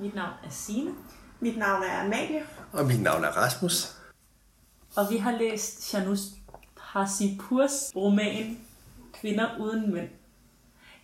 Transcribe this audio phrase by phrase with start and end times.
[0.00, 0.90] Mit navn er Signe.
[1.40, 2.42] Mit navn er Amalie.
[2.72, 3.94] Og mit navn er Rasmus.
[4.96, 6.20] Og vi har læst Janus
[6.76, 8.58] Parsipurs roman
[9.12, 10.08] Kvinder uden mænd.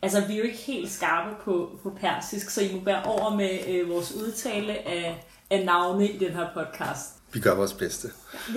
[0.02, 3.36] Altså, vi er jo ikke helt skarpe på, på persisk, så I må bære over
[3.36, 7.14] med øh, vores udtale af, af navne i den her podcast.
[7.32, 8.08] Vi gør vores bedste.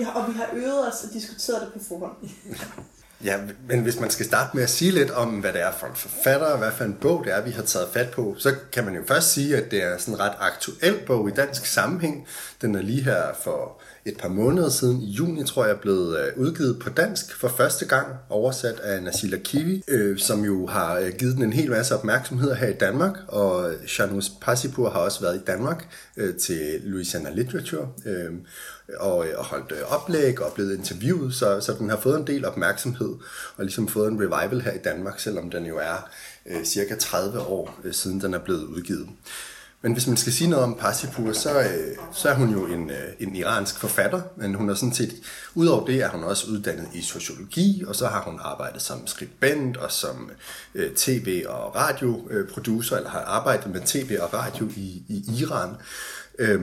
[0.04, 2.16] Har, og vi har øvet os og diskuteret det på forhånd.
[3.24, 3.36] Ja,
[3.68, 5.94] men hvis man skal starte med at sige lidt om, hvad det er for en
[5.94, 8.84] forfatter, og hvad for en bog det er, vi har taget fat på, så kan
[8.84, 12.26] man jo først sige, at det er sådan en ret aktuel bog i dansk sammenhæng.
[12.62, 16.32] Den er lige her for et par måneder siden, i juni tror jeg, blevet øh,
[16.36, 21.12] udgivet på dansk for første gang, oversat af Nasila Kivi, øh, som jo har øh,
[21.18, 25.36] givet den en hel masse opmærksomhed her i Danmark, og Janus Passipur har også været
[25.36, 27.88] i Danmark øh, til Louisiana Literature.
[28.06, 28.32] Øh,
[28.96, 32.44] og, og holdt øh, oplæg og blevet interviewet, så, så den har fået en del
[32.44, 33.14] opmærksomhed
[33.56, 36.08] og ligesom fået en revival her i Danmark, selvom den jo er
[36.46, 39.08] øh, cirka 30 år øh, siden den er blevet udgivet.
[39.82, 42.90] Men hvis man skal sige noget om Parsipur, så, øh, så er hun jo en,
[42.90, 45.14] øh, en iransk forfatter, men hun er sådan set,
[45.54, 49.76] udover det er hun også uddannet i sociologi, og så har hun arbejdet som skribent
[49.76, 50.30] og som
[50.74, 55.70] øh, tv- og radioproducer, øh, eller har arbejdet med tv og radio i, i Iran.
[56.38, 56.60] Øh,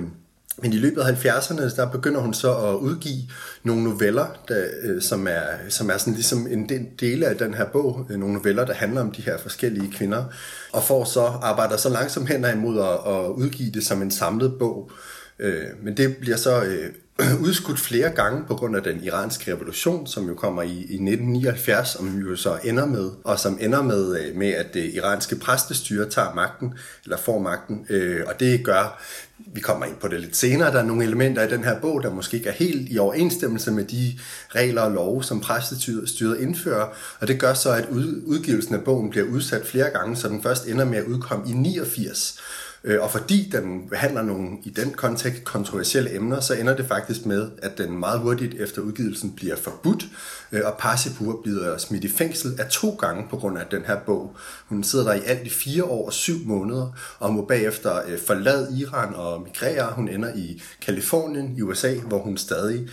[0.61, 3.21] men i løbet af 70'erne, der begynder hun så at udgive
[3.63, 7.65] nogle noveller, der, øh, som, er, som er sådan ligesom en del af den her
[7.65, 8.07] bog.
[8.09, 10.23] Øh, nogle noveller, der handler om de her forskellige kvinder.
[10.71, 14.59] Og får så arbejder så langsomt hen imod at, at udgive det som en samlet
[14.59, 14.91] bog.
[15.39, 16.89] Øh, men det bliver så øh,
[17.45, 21.89] udskudt flere gange på grund af den iranske revolution, som jo kommer i, i 1979,
[21.89, 26.09] som jo så ender med, og som ender med, øh, med at det iranske præstestyre
[26.09, 26.73] tager magten,
[27.03, 27.87] eller får magten,
[28.27, 29.01] og det gør
[29.37, 32.03] vi kommer ind på det lidt senere, der er nogle elementer i den her bog,
[32.03, 34.19] der måske ikke er helt i overensstemmelse med de
[34.49, 36.87] regler og love, som præstestyret indfører,
[37.19, 37.87] og det gør så, at
[38.25, 41.53] udgivelsen af bogen bliver udsat flere gange, så den først ender med at udkomme i
[41.53, 42.39] 89.
[42.85, 47.25] Øh, og fordi den behandler nogle i den kontekst kontroversielle emner, så ender det faktisk
[47.25, 50.05] med, at den meget hurtigt efter udgivelsen bliver forbudt,
[50.51, 53.99] øh, og Parsipur bliver smidt i fængsel af to gange på grund af den her
[54.05, 54.35] bog.
[54.65, 58.19] Hun sidder der i alt i fire år og syv måneder, og må bagefter øh,
[58.19, 59.93] forlade Iran og migrere.
[59.93, 62.89] Hun ender i Kalifornien i USA, hvor hun stadig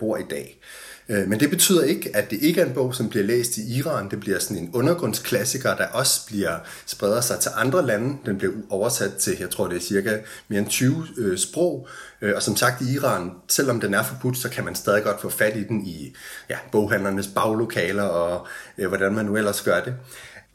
[0.00, 0.60] bor i dag.
[1.08, 3.78] Øh, men det betyder ikke, at det ikke er en bog, som bliver læst i
[3.78, 4.10] Iran.
[4.10, 8.18] Det bliver sådan en undergrundsklassiker, der også bliver spreder sig til andre lande.
[8.26, 10.18] Den bliver oversat til, jeg tror det er cirka
[10.48, 11.88] mere end 20 øh, sprog.
[12.22, 15.20] Øh, og som sagt i Iran, selvom den er forbudt, så kan man stadig godt
[15.20, 16.14] få fat i den i
[16.50, 18.46] ja, boghandlernes baglokaler og
[18.78, 19.94] øh, hvordan man nu ellers gør det.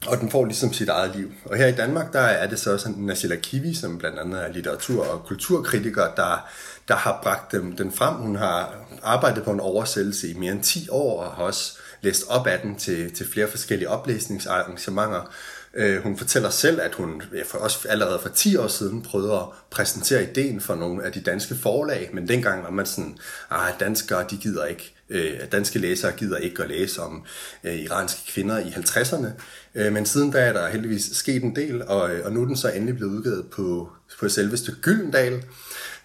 [0.06, 1.32] Og den får ligesom sit eget liv.
[1.46, 4.48] Og her i Danmark, der er det så sådan Nasila Kivi, som blandt andet er
[4.48, 6.50] litteratur- og kulturkritiker, der,
[6.88, 8.16] der har bragt dem, den frem.
[8.16, 12.24] Hun har arbejdet på en oversættelse i mere end 10 år, og har også læst
[12.30, 15.32] op af den til, til flere forskellige oplæsningsarrangementer.
[15.74, 19.46] Øh, hun fortæller selv, at hun for også allerede for 10 år siden prøvede at
[19.70, 23.18] præsentere ideen for nogle af de danske forlag, men dengang var man sådan,
[23.52, 27.24] at danskere de gider ikke, øh, danske læsere gider ikke at læse om
[27.64, 29.28] øh, iranske kvinder i 50'erne.
[29.76, 32.46] Øh, men siden da er der heldigvis sket en del, og, øh, og nu er
[32.46, 33.90] den så endelig blevet udgivet på,
[34.20, 35.44] på selveste Gyldendal,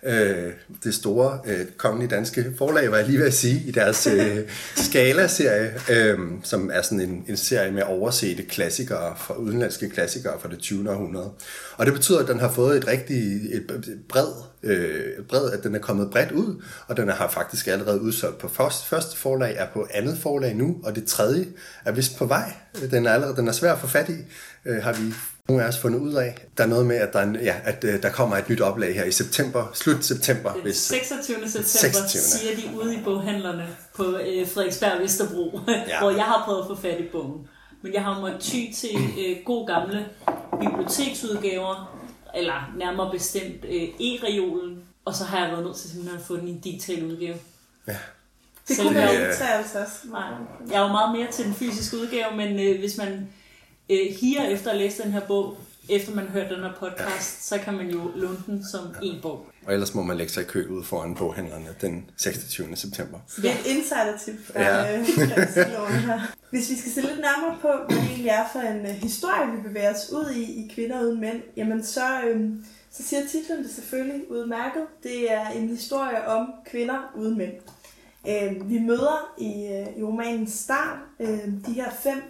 [0.06, 0.52] øh,
[0.84, 4.38] det store øh, kongelige danske forlag, var jeg lige ved at sige, i deres øh,
[4.76, 10.48] Skala-serie, øh, som er sådan en, en serie med oversete klassikere, fra, udenlandske klassikere fra
[10.48, 10.90] det 20.
[10.90, 11.30] århundrede.
[11.76, 13.72] Og det betyder, at den har fået et rigtig et
[14.08, 18.38] bred, øh, bred, at den er kommet bredt ud, og den har faktisk allerede udsolgt
[18.38, 21.46] på første, første forlag, er på andet forlag nu, og det tredje
[21.84, 22.52] er vist på vej.
[22.90, 24.16] Den er allerede den er svær at få fat i,
[24.64, 25.14] øh, har vi
[25.48, 26.46] nogle af os fundet ud af.
[26.56, 28.94] Der er noget med, at der, en, ja, at, uh, der kommer et nyt oplag
[28.94, 30.52] her i september, slut september.
[30.52, 31.36] Hvis, 26.
[31.48, 32.22] september 26.
[32.22, 36.00] siger de ude i boghandlerne på uh, Frederiksberg Vesterbro, ja.
[36.00, 37.48] hvor jeg har prøvet at få fat i bogen.
[37.82, 40.06] Men jeg har måttet ty til uh, god gamle
[40.60, 41.98] biblioteksudgaver,
[42.34, 46.36] eller nærmere bestemt uh, e-reolen, og så har jeg været nødt til simpelthen at få
[46.36, 47.36] den i en digital udgave.
[47.88, 47.96] Ja.
[48.68, 49.96] Det kunne være ikke altså også.
[50.04, 50.22] Nej,
[50.70, 53.28] jeg er jo meget mere til den fysiske udgave, men øh, hvis man
[53.92, 55.56] øh, higer efter at læse den her bog,
[55.88, 59.46] efter man hører den her podcast, så kan man jo låne den som en bog.
[59.66, 62.76] Og ellers må man lægge sig i kø ud foran boghandlerne den 26.
[62.76, 63.18] september.
[63.36, 64.98] det er et insider-tip fra ja.
[64.98, 68.86] øh, Hvis vi skal se lidt nærmere på, hvad det egentlig er for en uh,
[68.90, 72.50] historie, vi bevæger os ud i, i Kvinder uden mænd, jamen så, øh,
[72.90, 74.82] så siger titlen det selvfølgelig udmærket.
[75.02, 77.52] Det er en historie om kvinder uden mænd.
[78.28, 82.22] Øh, vi møder i, øh, i romanens start øh, de her fem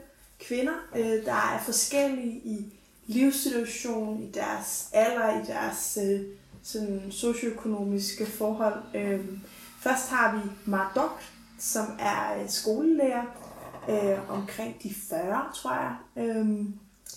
[0.47, 2.73] kvinder, øh, der er forskellige i
[3.07, 6.21] livssituation, i deres alder, i deres øh,
[6.63, 8.83] sådan socioøkonomiske forhold.
[8.95, 9.21] Øh,
[9.81, 11.23] først har vi Mardok,
[11.59, 13.25] som er skolelærer,
[13.89, 15.97] øh, omkring de 40, tror jeg.
[16.17, 16.67] Øh,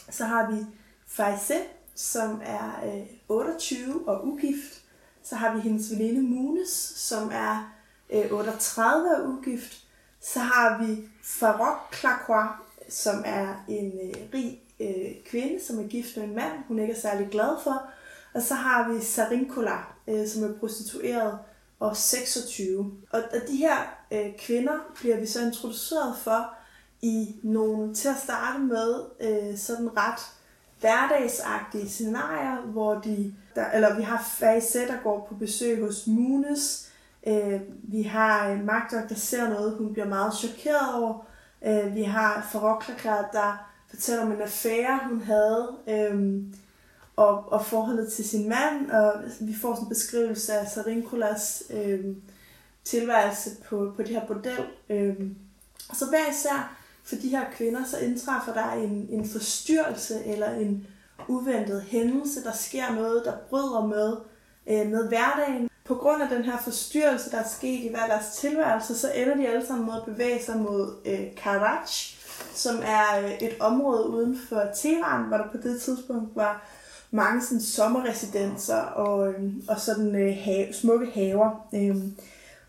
[0.09, 0.65] så har vi
[1.07, 1.55] Faise,
[1.95, 4.81] som er øh, 28 og ugift.
[5.23, 7.73] Så har vi hendes veninde Munes, som er
[8.09, 9.83] øh, 38 og ugift.
[10.21, 12.49] Så har vi Farok Clacroix,
[12.89, 16.93] som er en øh, rig øh, kvinde, som er gift med en mand, hun ikke
[16.93, 17.83] er særlig glad for.
[18.33, 19.77] Og så har vi Sarinkola,
[20.07, 21.39] øh, som er prostitueret
[21.79, 22.91] og 26.
[23.11, 23.75] Og, og de her
[24.11, 26.53] øh, kvinder bliver vi så introduceret for
[27.01, 30.19] i nogle, til at starte med, øh, sådan ret
[30.79, 36.89] hverdagsagtige scenarier, hvor de, der, eller vi har Faise, der går på besøg hos Munes.
[37.27, 41.25] Øh, vi har øh, en Magdok, der ser noget, hun bliver meget chokeret over.
[41.65, 46.43] Øh, vi har Faroklakar, der fortæller om en affære, hun havde, øh,
[47.15, 52.05] og, og forholdet til sin mand, og vi får sådan en beskrivelse af Sarinkolas øh,
[52.83, 54.65] tilværelse på, på det her bordel.
[54.89, 55.15] Øh,
[55.89, 60.51] og så hver især for de her kvinder, så indtræffer der en, en forstyrrelse eller
[60.51, 60.87] en
[61.27, 62.43] uventet hændelse.
[62.43, 64.15] Der sker noget, der bryder med,
[64.67, 65.69] øh, med hverdagen.
[65.85, 69.35] På grund af den her forstyrrelse, der er sket i hver deres tilværelse, så ender
[69.35, 71.85] de alle sammen med at bevæge sig mod øh, Karaj,
[72.53, 76.67] som er øh, et område uden for Teheran, hvor der på det tidspunkt var
[77.11, 81.67] mange sådan, sommerresidenser og, øh, og sådan øh, have, smukke haver.
[81.73, 81.95] Øh,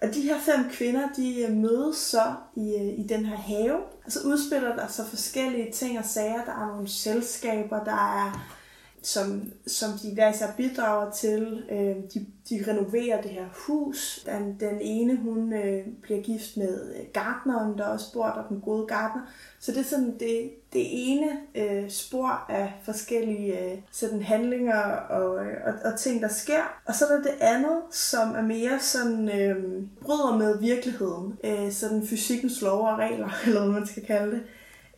[0.03, 3.77] og de her fem kvinder, de øh, mødes så i, øh, i den her have,
[4.05, 6.45] og så udspiller der så forskellige ting og sager.
[6.45, 8.57] Der er nogle selskaber, der er
[9.07, 11.65] som, som de hver især bidrager til.
[11.71, 14.27] Øh, de, de renoverer det her hus.
[14.27, 18.61] Den, den ene, hun øh, bliver gift med øh, gartneren, der også bor der, den
[18.61, 19.23] gode gartner.
[19.61, 25.47] Så det er sådan det, det ene øh, spor af forskellige øh, sådan handlinger og,
[25.47, 26.81] øh, og, og ting, der sker.
[26.87, 31.39] Og så er der det andet, som er mere sådan øh, bryder med virkeligheden.
[31.45, 34.43] Øh, sådan fysikkens lov og regler, eller hvad man skal kalde det.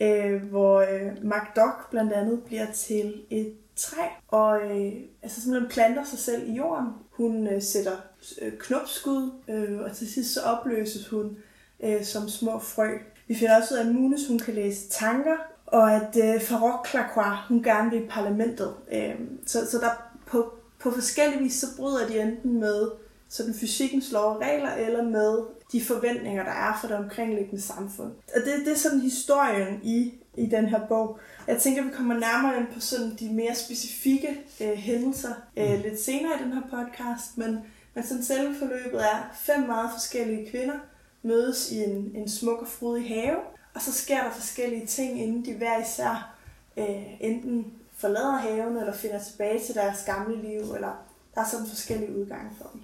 [0.00, 4.92] Øh, hvor øh, MacDoc blandt andet bliver til et træ, og øh,
[5.22, 6.86] altså simpelthen planter sig selv i jorden.
[7.10, 7.96] Hun øh, sætter
[8.42, 11.36] øh, knopskud, øh, og til sidst så opløses hun
[11.82, 12.98] øh, som små frø.
[13.28, 15.36] Vi finder også ud af, at Munes hun kan læse tanker,
[15.66, 18.75] og at øh, Farok Clacroix, hun gerne vil i parlamentet.
[18.92, 19.14] Øh,
[19.46, 19.90] så, så der
[20.26, 22.90] på, på forskellige vis, så bryder de enten med
[23.28, 25.38] sådan fysikkens lov og regler, eller med
[25.72, 28.12] de forventninger, der er for det omkringliggende samfund.
[28.34, 31.19] Og det, det er sådan historien i, i den her bog.
[31.46, 35.76] Jeg tænker, at vi kommer nærmere ind på sådan de mere specifikke øh, hændelser øh,
[35.76, 35.82] mm.
[35.82, 37.58] lidt senere i den her podcast, men,
[37.94, 40.75] men sådan selve forløbet er fem meget forskellige kvinder
[41.23, 43.37] mødes i en, en smuk og frodig have,
[43.75, 46.35] og så sker der forskellige ting, inden de hver især
[46.76, 51.05] øh, enten forlader haven, eller finder tilbage til deres gamle liv, eller
[51.35, 52.81] der er sådan forskellige udgange for dem.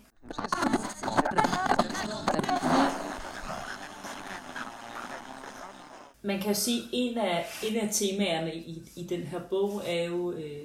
[6.25, 9.83] Man kan jo sige, at en af, en af temaerne i, i den her bog
[9.87, 10.65] er jo øh,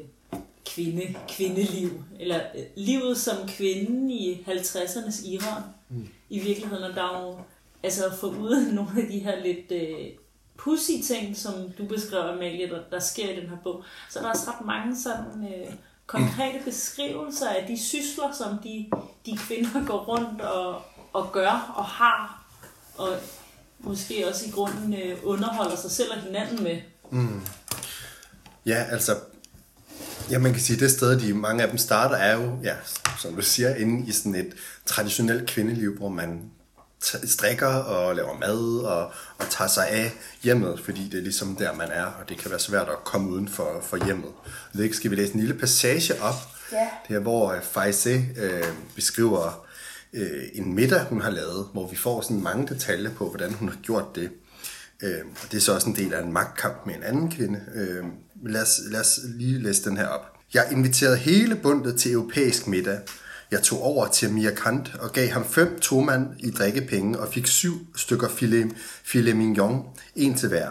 [0.66, 2.04] kvinde, kvindeliv.
[2.20, 5.64] Eller øh, livet som kvinde i 50'ernes Iran.
[5.90, 6.08] Mm.
[6.30, 7.38] I virkeligheden, og der er jo,
[7.84, 10.08] altså for uden nogle af de her lidt øh,
[10.58, 14.24] pussy ting, som du beskriver, Amalie, der, der sker i den her bog, så er
[14.24, 15.74] der også ret mange sådan øh,
[16.08, 18.90] konkrete beskrivelser af de sysler, som de,
[19.26, 20.82] de kvinder går rundt og,
[21.14, 22.46] og gør og har.
[22.98, 23.10] Og
[23.80, 26.78] måske også i grunden øh, underholder sig selv og hinanden med.
[27.12, 27.42] Mm.
[28.66, 29.16] Ja, altså,
[30.32, 32.76] ja, man kan sige, det sted, de mange af dem starter, er jo, ja,
[33.20, 34.54] som du siger, inde i sådan et
[34.86, 36.52] traditionelt kvindeliv, hvor man
[37.24, 40.12] strikker og laver mad og, og tager sig af
[40.44, 43.30] hjemmet, fordi det er ligesom der, man er, og det kan være svært at komme
[43.30, 44.32] uden for, for hjemmet.
[44.74, 46.36] Det skal vi læse en lille passage op,
[46.72, 46.88] ja.
[47.08, 48.64] det er, hvor Faise øh,
[48.96, 49.66] beskriver
[50.14, 53.70] øh, en middag, hun har lavet, hvor vi får sådan mange detaljer på, hvordan hun
[53.70, 54.30] har gjort det.
[55.04, 57.62] Øh, og det er så også en del af en magtkamp med en anden kvinde.
[57.76, 58.04] Øh,
[58.46, 60.40] lad, os, lad os lige læse den her op.
[60.54, 63.00] Jeg inviterede hele bundet til europæisk middag.
[63.52, 67.48] Jeg tog over til Mia Kant og gav ham fem tomand i drikkepenge og fik
[67.48, 68.72] syv stykker filet,
[69.04, 69.84] filet mignon,
[70.16, 70.70] en til hver.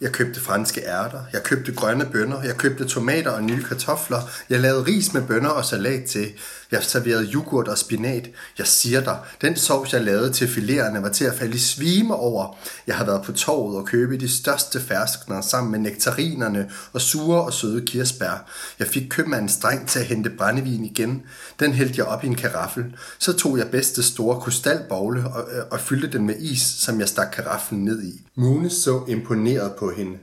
[0.00, 4.60] Jeg købte franske ærter, jeg købte grønne bønner, jeg købte tomater og nye kartofler, jeg
[4.60, 6.32] lavede ris med bønner og salat til,
[6.74, 8.30] jeg serverede yoghurt og spinat.
[8.58, 12.14] Jeg siger dig, den sovs jeg lavede til filererne var til at falde i svime
[12.14, 12.56] over.
[12.86, 17.44] Jeg har været på torvet og købe de største ferskner sammen med nektarinerne og sure
[17.44, 18.50] og søde kirsebær.
[18.78, 21.22] Jeg fik købmandens dreng til at hente brændevin igen.
[21.60, 22.84] Den hældte jeg op i en karaffel.
[23.18, 27.08] Så tog jeg bedste store krystalbogle og, øh, og fyldte den med is, som jeg
[27.08, 28.26] stak karaffelen ned i.
[28.34, 30.18] Mune så imponeret på hende.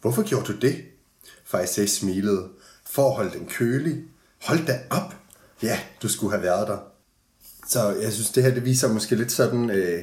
[0.00, 0.76] Hvorfor gjorde du det?
[1.46, 2.44] Faisal smilede.
[2.90, 3.96] For at holde den kølig.
[4.42, 5.19] Hold da op!
[5.62, 6.78] Ja, du skulle have været der.
[7.68, 10.02] Så jeg synes, det her det viser måske lidt sådan, øh,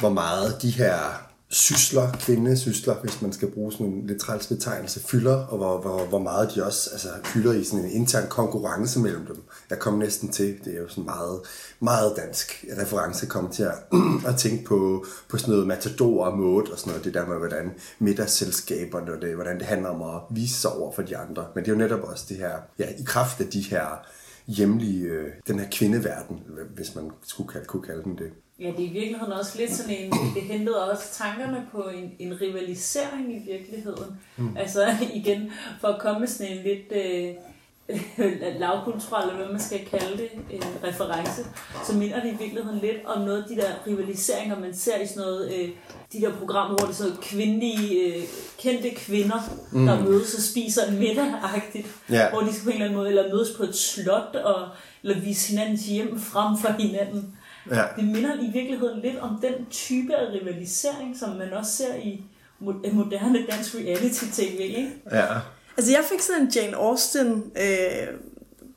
[0.00, 5.00] hvor meget de her sysler, kvindesysler, hvis man skal bruge sådan en lidt træls betegnelse,
[5.00, 9.00] fylder, og hvor, hvor, hvor meget de også altså, fylder i sådan en intern konkurrence
[9.00, 9.42] mellem dem.
[9.70, 11.40] Jeg kom næsten til, det er jo sådan meget,
[11.80, 13.74] meget dansk reference, kom til at,
[14.30, 17.36] at tænke på, på sådan noget matador og mode og sådan noget, det der med,
[17.36, 21.46] hvordan middagsselskaberne, og det, hvordan det handler om at vise sig over for de andre.
[21.54, 24.06] Men det er jo netop også det her, ja, i kraft af de her
[24.56, 26.42] hjemlige, øh, den her kvindeverden,
[26.74, 28.32] hvis man skulle kalde, kunne kalde den det.
[28.60, 32.12] Ja, det er i virkeligheden også lidt sådan en, det hentede også tankerne på en,
[32.18, 34.20] en rivalisering i virkeligheden.
[34.36, 34.56] Mm.
[34.56, 37.34] Altså igen, for at komme med sådan en lidt øh,
[38.58, 41.46] lavkulturel, eller hvad man skal kalde det, en reference,
[41.86, 45.06] så minder det i virkeligheden lidt om noget af de der rivaliseringer, man ser i
[45.06, 45.68] sådan noget, øh,
[46.12, 48.22] de der programmer, hvor det er sådan kvindelige, øh,
[48.58, 49.40] kendte kvinder,
[49.72, 49.86] mm.
[49.86, 52.32] der mødes og spiser en middag-agtigt, yeah.
[52.32, 54.68] hvor de skal på en eller anden måde, eller mødes på et slot, og,
[55.02, 57.36] eller vise hinandens hjem frem for hinanden.
[57.70, 57.82] Ja.
[57.96, 62.22] Det minder i virkeligheden lidt om den type af rivalisering, som man også ser i
[62.92, 64.90] moderne dansk reality-tv, ikke?
[65.12, 65.26] Ja.
[65.76, 68.08] Altså jeg fik sådan en Jane Austen øh,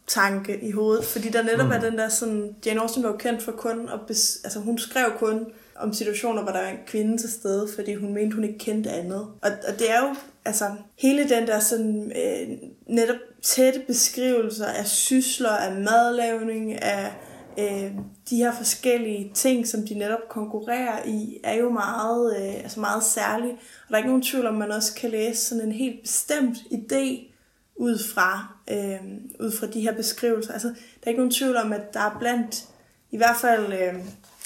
[0.07, 1.71] tanke i hovedet, fordi der netop mm.
[1.71, 4.77] er den der sådan, Jane Austen var jo kendt for kun, at bes, altså hun
[4.77, 5.45] skrev kun
[5.75, 8.89] om situationer, hvor der er en kvinde til stede, fordi hun mente, hun ikke kendte
[8.89, 9.19] andet.
[9.41, 10.65] Og, og det er jo, altså,
[10.97, 12.57] hele den der sådan, øh,
[12.87, 17.11] netop tætte beskrivelser af sysler, af madlavning, af
[17.57, 17.91] øh,
[18.29, 23.03] de her forskellige ting, som de netop konkurrerer i, er jo meget, øh, altså meget
[23.03, 23.53] særlige.
[23.53, 26.57] Og der er ikke nogen tvivl om, man også kan læse sådan en helt bestemt
[26.57, 27.33] idé
[27.75, 28.99] ud fra, øh,
[29.39, 30.53] ud fra de her beskrivelser.
[30.53, 32.65] Altså, der er ikke nogen tvivl om, at der er blandt,
[33.11, 33.93] i hvert fald øh,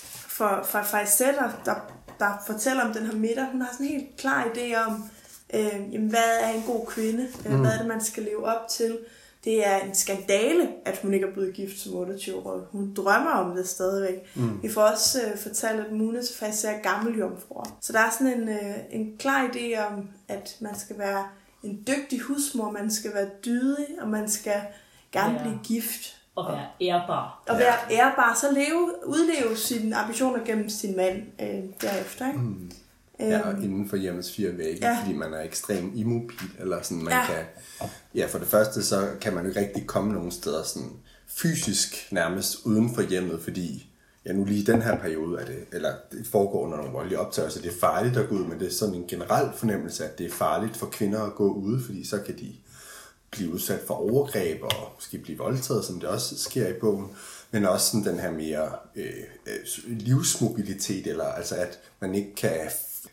[0.09, 1.75] for, for Fajsetter, der,
[2.19, 5.09] der fortæller om den her middag, hun har sådan en helt klar idé om,
[5.53, 7.27] øh, jamen, hvad er en god kvinde?
[7.45, 7.59] Øh, mm.
[7.59, 8.97] Hvad er det, man skal leve op til?
[9.47, 12.61] Det er en skandale, at hun ikke er blevet gift som 28-årig.
[12.71, 14.35] Hun drømmer om det stadigvæk.
[14.35, 14.63] Mm.
[14.63, 17.77] Vi får også uh, fortalt, at Munes faktisk er gammel jomfruer.
[17.81, 21.27] Så der er sådan en, uh, en klar idé om, at man skal være
[21.63, 24.61] en dygtig husmor, man skal være dydig, og man skal
[25.11, 25.41] gerne ja.
[25.41, 26.17] blive gift.
[26.35, 27.43] Og være ærbar.
[27.49, 32.27] Og være ærbar, så leve, udleve sine ambitioner gennem sin mand øh, derefter.
[32.27, 32.39] Ikke?
[32.39, 32.71] Mm.
[33.19, 33.63] Ja, og øhm.
[33.63, 35.01] inden for hjemmets fire vægge, ja.
[35.01, 37.25] fordi man er ekstremt immobil, eller sådan, man ja.
[37.25, 37.45] kan,
[38.15, 40.91] ja, for det første, så kan man jo ikke rigtig komme nogen steder sådan
[41.27, 43.89] fysisk nærmest uden for hjemmet, fordi
[44.25, 47.19] ja, nu lige i den her periode er det, eller det foregår under nogle voldelige
[47.19, 50.17] optagelser, det er farligt at gå ud, men det er sådan en generel fornemmelse, at
[50.17, 52.55] det er farligt for kvinder at gå ude, fordi så kan de
[53.31, 57.07] blive udsat for overgreb og måske blive voldtaget, som det også sker i bogen,
[57.51, 59.05] men også sådan den her mere øh,
[59.47, 62.49] øh livsmobilitet, eller altså at man ikke kan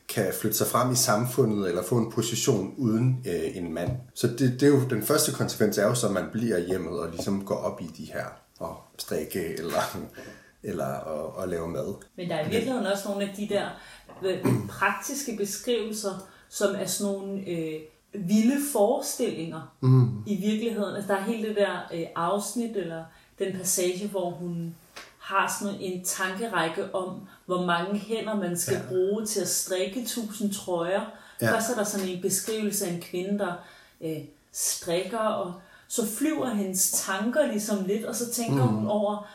[0.08, 3.90] kan flytte sig frem i samfundet eller få en position uden øh, en mand.
[4.14, 7.00] Så det, det er jo den første konsekvens er jo så, at man bliver hjemmet
[7.00, 8.24] og ligesom går op i de her
[8.58, 9.98] og strikke eller,
[10.62, 11.94] eller og, og lave mad.
[12.16, 13.68] Men der er i virkeligheden også nogle af de der
[14.68, 17.80] praktiske beskrivelser, som er sådan nogle øh,
[18.14, 20.22] vilde forestillinger mm.
[20.26, 20.96] i virkeligheden.
[20.96, 23.04] Altså der er hele det der øh, afsnit eller
[23.38, 24.74] den passage, hvor hun
[25.18, 28.88] har sådan en tankerække om, hvor mange hænder man skal ja.
[28.88, 31.00] bruge til at strikke tusind trøjer.
[31.40, 31.52] Ja.
[31.52, 33.52] Først er der sådan en beskrivelse af en kvinde, der
[34.00, 34.18] øh,
[34.52, 35.54] strikker, og
[35.88, 38.76] så flyver hendes tanker ligesom lidt, og så tænker mm.
[38.76, 39.28] hun over,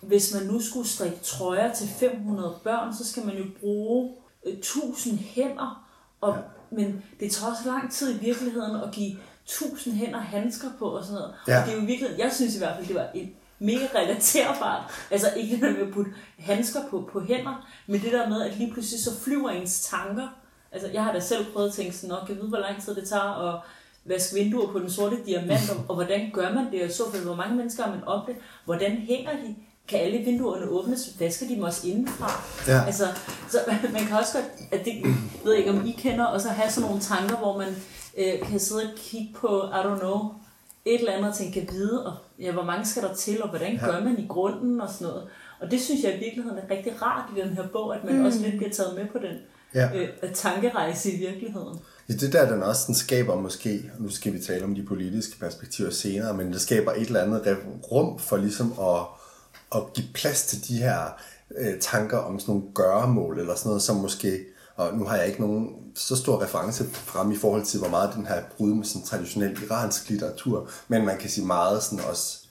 [0.00, 4.14] hvis man nu skulle strikke trøjer til 500 børn, så skal man jo bruge
[4.46, 5.86] øh, 1000 hænder,
[6.20, 6.40] og, ja.
[6.76, 11.04] men det tager også lang tid i virkeligheden at give 1000 hænder handsker på og
[11.04, 11.34] sådan noget.
[11.48, 11.60] Ja.
[11.60, 14.82] Og det er jo virkelig, jeg synes i hvert fald, det var et mega relaterbart.
[15.10, 18.42] Altså ikke det der med at putte handsker på, på hænder, men det der med,
[18.42, 20.28] at lige pludselig så flyver ens tanker.
[20.72, 22.94] Altså jeg har da selv prøvet at tænke sådan, nok, jeg ved, hvor lang tid
[22.94, 23.60] det tager at
[24.04, 27.24] vaske vinduer på den sorte diamant, og, og hvordan gør man det, og så for
[27.24, 29.54] hvor mange mennesker har man op det, hvordan hænger de,
[29.88, 32.30] kan alle vinduerne åbnes, vasker de dem også indenfra?
[32.66, 32.84] Ja.
[32.86, 33.06] Altså,
[33.48, 33.58] så
[33.92, 34.94] man kan også godt, at det
[35.44, 37.76] ved jeg ikke, om I kender, og så have sådan nogle tanker, hvor man
[38.18, 40.34] øh, kan sidde og kigge på, I don't know,
[40.86, 43.48] et eller andet, og tænke, kan vide, og ja, hvor mange skal der til, og
[43.48, 43.86] hvordan ja.
[43.86, 45.28] gør man i grunden, og sådan noget.
[45.60, 48.18] Og det synes jeg i virkeligheden er rigtig rart i den her bog, at man
[48.18, 48.24] mm.
[48.24, 49.36] også lidt bliver taget med på den
[49.74, 49.88] ja.
[49.94, 51.78] øh, tankerejse i virkeligheden.
[52.08, 55.38] Ja, det der, den også den skaber måske, nu skal vi tale om de politiske
[55.40, 57.58] perspektiver senere, men det skaber et eller andet
[57.92, 59.00] rum for ligesom at,
[59.74, 61.00] at give plads til de her
[61.58, 64.38] øh, tanker om sådan nogle gøremål, eller sådan noget, som måske,
[64.76, 68.14] og nu har jeg ikke nogen så stor reference frem i forhold til, hvor meget
[68.14, 72.45] den her brud med sådan traditionel iransk litteratur, men man kan sige meget sådan også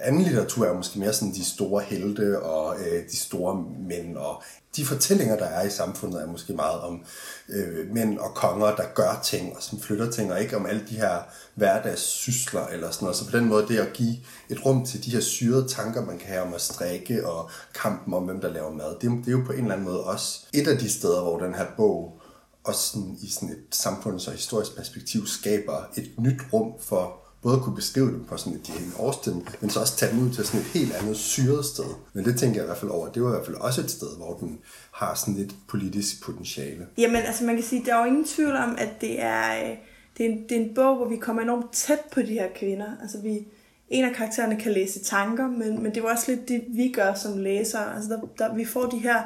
[0.00, 4.42] anden litteratur er måske mere sådan de store helte og øh, de store mænd, og
[4.76, 7.04] de fortællinger, der er i samfundet, er måske meget om
[7.48, 10.82] øh, mænd og konger, der gør ting og som flytter ting, og ikke om alle
[10.90, 11.22] de her
[11.54, 13.16] hverdagssysler eller sådan noget.
[13.16, 14.16] Så på den måde, det at give
[14.48, 18.14] et rum til de her syrede tanker, man kan have om at strække og kampen
[18.14, 20.46] om, hvem der laver mad, det, det er jo på en eller anden måde også
[20.52, 22.20] et af de steder, hvor den her bog
[22.64, 27.60] også sådan, i sådan et samfunds- og historisk perspektiv skaber et nyt rum for både
[27.60, 30.44] kunne beskrive dem på sådan et Jane Austen, men så også tage dem ud til
[30.46, 31.84] sådan et helt andet syret sted.
[32.12, 33.08] Men det tænker jeg i hvert fald over.
[33.08, 34.58] Det var i hvert fald også et sted, hvor den
[34.92, 36.86] har sådan et politisk potentiale.
[36.98, 39.76] Jamen, altså man kan sige, der er jo ingen tvivl om, at det er, øh,
[40.18, 42.48] det er, en, det er en bog, hvor vi kommer enormt tæt på de her
[42.56, 42.88] kvinder.
[43.02, 43.46] Altså vi,
[43.88, 47.14] en af karaktererne kan læse tanker, men, men det er også lidt det, vi gør
[47.14, 47.94] som læsere.
[47.94, 49.22] Altså der, der, vi får de her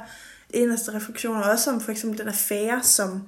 [0.51, 3.23] eneste refleksioner, også om for eksempel den affære, som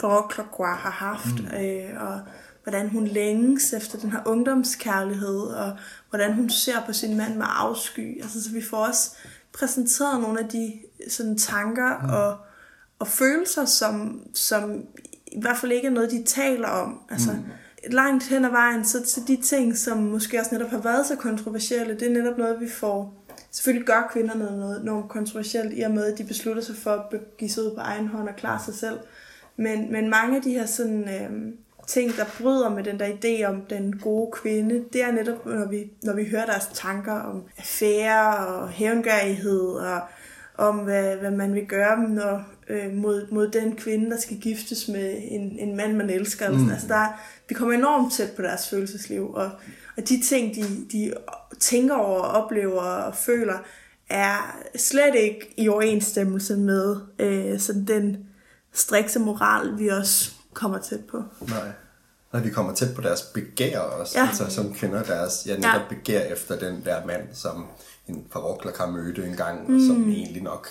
[0.00, 1.56] Farok har haft, mm.
[1.56, 2.20] øh, og
[2.64, 5.76] hvordan hun længes efter den her ungdomskærlighed, og
[6.10, 8.22] hvordan hun ser på sin mand med afsky.
[8.22, 9.10] Altså, så vi får også
[9.52, 10.72] præsenteret nogle af de
[11.08, 12.08] sådan, tanker mm.
[12.08, 12.36] og,
[12.98, 14.84] og følelser, som, som
[15.26, 17.00] i hvert fald ikke er noget, de taler om.
[17.10, 17.42] Altså, mm.
[17.90, 21.16] Langt hen ad vejen, så, så de ting, som måske også netop har været så
[21.16, 23.24] kontroversielle, det er netop noget, vi får...
[23.50, 27.20] Selvfølgelig gør kvinderne noget enormt kontroversielt, i og med, at de beslutter sig for at
[27.38, 28.98] give sig ud på egen hånd og klare sig selv.
[29.56, 31.52] Men, men mange af de her sådan, øh,
[31.86, 35.68] ting, der bryder med den der idé om den gode kvinde, det er netop, når
[35.68, 40.00] vi, når vi hører deres tanker om affære og hævngørighed og
[40.58, 44.88] om, hvad, hvad man vil gøre når, øh, mod, mod den kvinde, der skal giftes
[44.88, 46.50] med en, en mand, man elsker.
[46.50, 46.70] Mm.
[46.70, 49.50] Altså, der, vi kommer enormt tæt på deres følelsesliv, og,
[49.96, 50.62] og de ting, de,
[50.92, 51.12] de
[51.60, 53.58] tænker over, oplever og føler,
[54.08, 58.16] er slet ikke i overensstemmelse med øh, sådan den
[58.72, 61.22] strikse moral, vi også kommer tæt på.
[61.40, 61.72] Nej.
[62.32, 64.26] Når vi kommer tæt på deres begær også, ja.
[64.26, 65.88] altså som kvinder deres, ja, netop ja.
[65.88, 67.66] begær efter den der mand, som
[68.08, 68.26] en
[68.76, 69.74] kan møde en gang, mm.
[69.74, 70.68] og som egentlig nok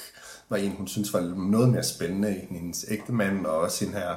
[0.49, 3.93] var en, hun synes var noget mere spændende end hendes ægte mand, og også sin
[3.93, 4.15] her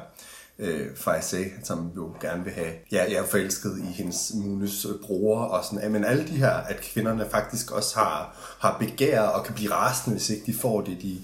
[0.58, 5.38] øh, Faisé, som jo gerne vil have, ja, jeg er forelsket i hendes Munes bror,
[5.38, 9.54] og sådan, men alle de her, at kvinderne faktisk også har, har begær, og kan
[9.54, 11.18] blive rasende, hvis ikke de får det, de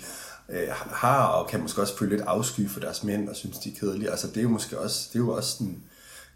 [0.53, 3.71] øh, har, og kan måske også føle lidt afsky for deres mænd, og synes, de
[3.71, 4.11] er kedelige.
[4.11, 5.83] Altså, det er jo måske også, det er jo også sådan,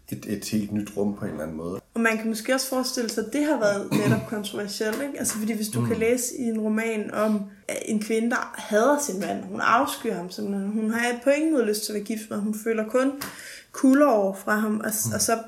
[0.09, 1.79] et, et helt nyt rum på en eller anden måde.
[1.93, 5.01] Og man kan måske også forestille sig, at det har været netop kontroversielt.
[5.01, 5.19] Ikke?
[5.19, 5.87] Altså, fordi hvis du mm.
[5.87, 7.41] kan læse i en roman om
[7.85, 11.65] en kvinde, der hader sin mand, hun afskyr ham, så hun har på ingen måde
[11.65, 13.11] lyst til at være gift med hun føler kun
[13.71, 14.79] kulder over fra ham.
[14.79, 15.13] Og, mm.
[15.13, 15.39] og så,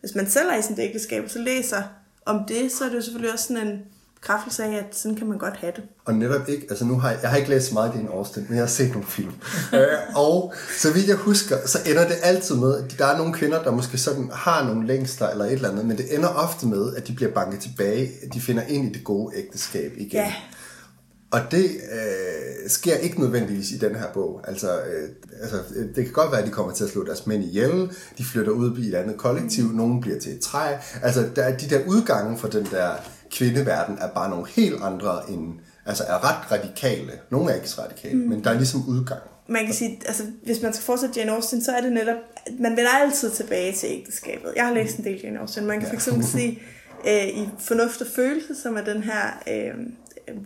[0.00, 1.82] hvis man selv er i sin ægteskab, så læser
[2.26, 3.82] om det, så er det jo selvfølgelig også sådan en
[4.20, 5.84] bekræftelse af, at sådan kan man godt have det.
[6.04, 8.46] Og netop ikke, altså nu har jeg, jeg har ikke læst meget i din Austin,
[8.48, 9.32] men jeg har set nogle film.
[9.74, 13.32] øh, og så vidt jeg husker, så ender det altid med, at der er nogle
[13.34, 16.66] kvinder, der måske sådan har nogle længsler eller et eller andet, men det ender ofte
[16.66, 20.10] med, at de bliver banket tilbage, at de finder ind i det gode ægteskab igen.
[20.12, 20.34] Ja.
[21.30, 24.44] Og det øh, sker ikke nødvendigvis i den her bog.
[24.48, 25.08] Altså, øh,
[25.42, 25.56] altså,
[25.96, 28.52] det kan godt være, at de kommer til at slå deres mænd ihjel, de flytter
[28.52, 29.74] ud i et andet kollektiv, mm.
[29.74, 30.74] nogen bliver til et træ.
[31.02, 32.90] Altså, der er de der udgange for den der
[33.38, 35.54] kvindeverden er bare nogle helt andre end,
[35.86, 37.12] altså er ret radikale.
[37.30, 38.28] Nogle er ikke så radikale, mm.
[38.28, 39.20] men der er ligesom udgang.
[39.48, 42.16] Man kan sige, altså hvis man skal fortsætte Jane Austen, så er det netop,
[42.58, 44.52] man vender altid tilbage til ægteskabet.
[44.56, 45.66] Jeg har læst en del Jane Austen.
[45.66, 45.98] Man kan ja.
[45.98, 46.62] fx sige,
[47.06, 49.74] øh, i Fornuft og Følelse, som er den her øh,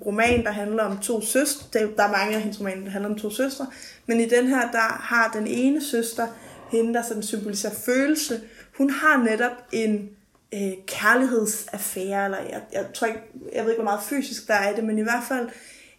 [0.07, 1.81] roman, der handler om to søstre.
[1.97, 3.67] Der er mange af hendes romaner, der handler om to søstre.
[4.07, 6.27] Men i den her, der har den ene søster,
[6.73, 8.41] hende der sådan symboliserer følelse,
[8.79, 10.09] hun har netop en
[10.55, 13.21] øh, kærlighedsaffære, eller jeg, jeg tror ikke,
[13.55, 15.49] jeg ved ikke, hvor meget fysisk der er i det, men i hvert fald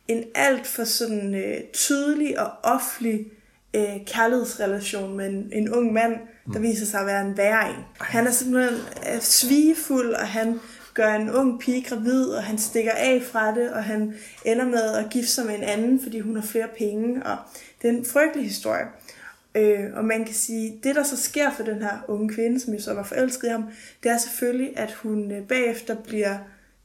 [0.07, 3.25] en alt for sådan øh, tydelig og offentlig
[3.73, 6.13] øh, kærlighedsrelation med en, en ung mand,
[6.53, 6.63] der mm.
[6.63, 7.85] viser sig at være en værre en.
[7.99, 8.79] Han er simpelthen
[9.13, 10.59] øh, svigefuld, og han
[10.93, 14.13] gør en ung pige gravid, og han stikker af fra det, og han
[14.45, 17.37] ender med at gifte sig med en anden, fordi hun har flere penge, og
[17.81, 18.85] det er en frygtelig historie.
[19.55, 22.73] Øh, og man kan sige, det der så sker for den her unge kvinde, som
[22.73, 23.65] jo så var forelsket i ham,
[24.03, 26.37] det er selvfølgelig, at hun øh, bagefter bliver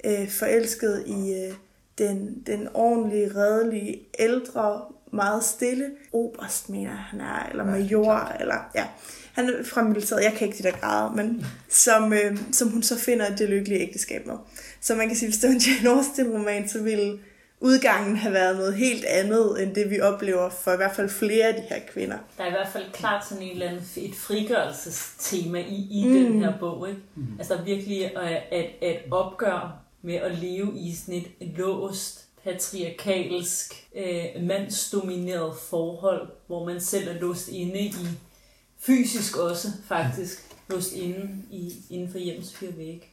[0.05, 1.55] øh, forelsket i øh,
[1.99, 8.71] den, den ordentlige, redelige, ældre, meget stille oberst, mener han er, eller major, ja, eller
[8.75, 8.85] ja,
[9.33, 12.83] han er fra militæret, jeg kan ikke de der grader, men som, øh, som hun
[12.83, 14.35] så finder det lykkelige ægteskab med.
[14.81, 17.19] Så man kan sige, hvis det var en Jane Austen-roman, så ville
[17.61, 21.47] udgangen have været noget helt andet, end det vi oplever for i hvert fald flere
[21.47, 22.19] af de her kvinder.
[22.39, 26.15] Der er i hvert fald klart sådan en eller anden, et frigørelsestema i, i mm.
[26.15, 26.89] den her bog.
[26.89, 27.01] Ikke?
[27.15, 27.27] Mm.
[27.39, 34.43] Altså virkelig at, at, at opgøre med at leve i sådan et låst, patriarkalsk, øh,
[34.43, 38.07] mandsdomineret forhold, hvor man selv er låst inde i,
[38.79, 43.07] fysisk også faktisk, låst inde i, inden for hjemmets fire vægge.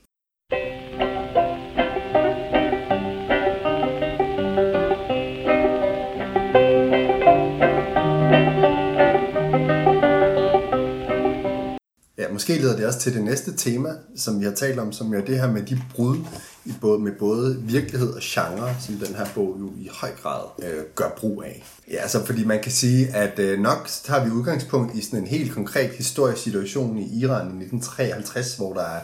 [12.44, 15.22] Måske leder det også til det næste tema, som vi har talt om, som er
[15.22, 16.18] det her med de brud
[16.66, 20.44] i både, med både virkelighed og genre, som den her bog jo i høj grad
[20.64, 21.64] øh, gør brug af.
[21.92, 25.28] Ja, altså fordi man kan sige, at øh, nok tager vi udgangspunkt i sådan en
[25.28, 29.00] helt konkret historisk situation i Iran i 1953, hvor der er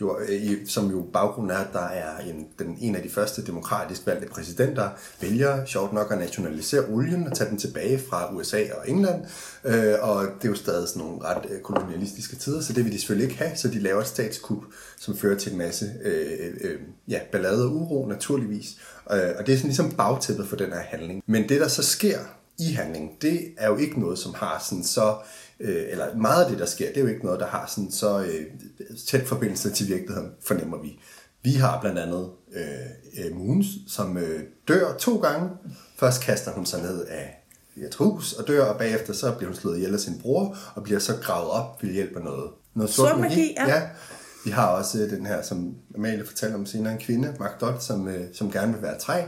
[0.00, 3.10] jo, øh, i, som jo baggrunden er, at der er en, den, en af de
[3.10, 8.34] første demokratisk valgte præsidenter, vælger sjovt nok at nationalisere olien og tage den tilbage fra
[8.34, 9.24] USA og England.
[9.64, 12.92] Øh, og det er jo stadig sådan nogle ret øh, kolonialistiske tider, så det vil
[12.92, 14.62] de selvfølgelig ikke have, så de laver et statskup,
[14.96, 18.66] som fører til en masse øh, øh, øh ja, ballade og uro naturligvis.
[19.12, 21.22] Øh, og det er sådan ligesom bagtæppet for den her handling.
[21.26, 22.18] Men det, der så sker
[22.58, 25.16] i handling, det er jo ikke noget, som har sådan så
[25.60, 27.90] øh, eller meget af det, der sker, det er jo ikke noget, der har sådan
[27.90, 28.46] så øh,
[29.06, 31.00] tæt forbindelse til virkeligheden, fornemmer vi.
[31.42, 35.50] Vi har blandt andet øh, øh, Moons, som øh, dør to gange.
[35.96, 37.44] Først kaster hun sig ned af
[37.76, 40.82] et hus og dør, og bagefter så bliver hun slået ihjel af sin bror, og
[40.82, 43.34] bliver så gravet op ved hjælp af noget, noget sort, sort magi.
[43.34, 43.74] magi ja.
[43.76, 43.82] ja.
[44.44, 48.08] Vi har også øh, den her, som Amalie fortalte om senere, en kvinde, Magdot, som,
[48.08, 49.22] øh, som gerne vil være træ.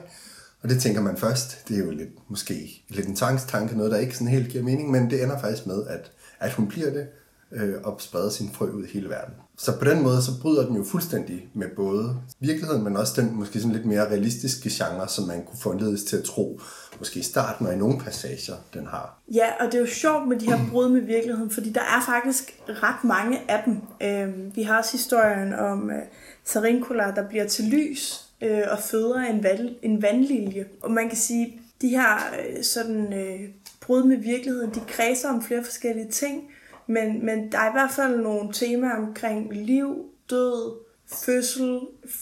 [0.62, 3.98] Og det tænker man først, det er jo lidt, måske lidt en tvangstanke, noget der
[3.98, 7.06] ikke sådan helt giver mening, men det ender faktisk med, at at hun bliver det
[7.52, 9.34] øh, og spreder sin frø ud i hele verden.
[9.58, 13.34] Så på den måde, så bryder den jo fuldstændig med både virkeligheden, men også den
[13.34, 16.60] måske sådan lidt mere realistiske genre, som man kunne forledes til at tro,
[16.98, 19.20] måske i starten og i nogle passager, den har.
[19.34, 22.02] Ja, og det er jo sjovt med de her brud med virkeligheden, fordi der er
[22.06, 23.76] faktisk ret mange af dem.
[24.02, 26.02] Øh, vi har også historien om øh,
[26.44, 30.66] Sarinkola, der bliver til lys øh, og føder en, val, en vandlilje.
[30.82, 33.40] Og man kan sige, de her øh, sådan øh,
[33.80, 36.50] brud med virkeligheden, de kredser om flere forskellige ting,
[36.86, 40.80] men, men der er i hvert fald nogle temaer omkring liv, død,
[41.24, 41.80] fødsel,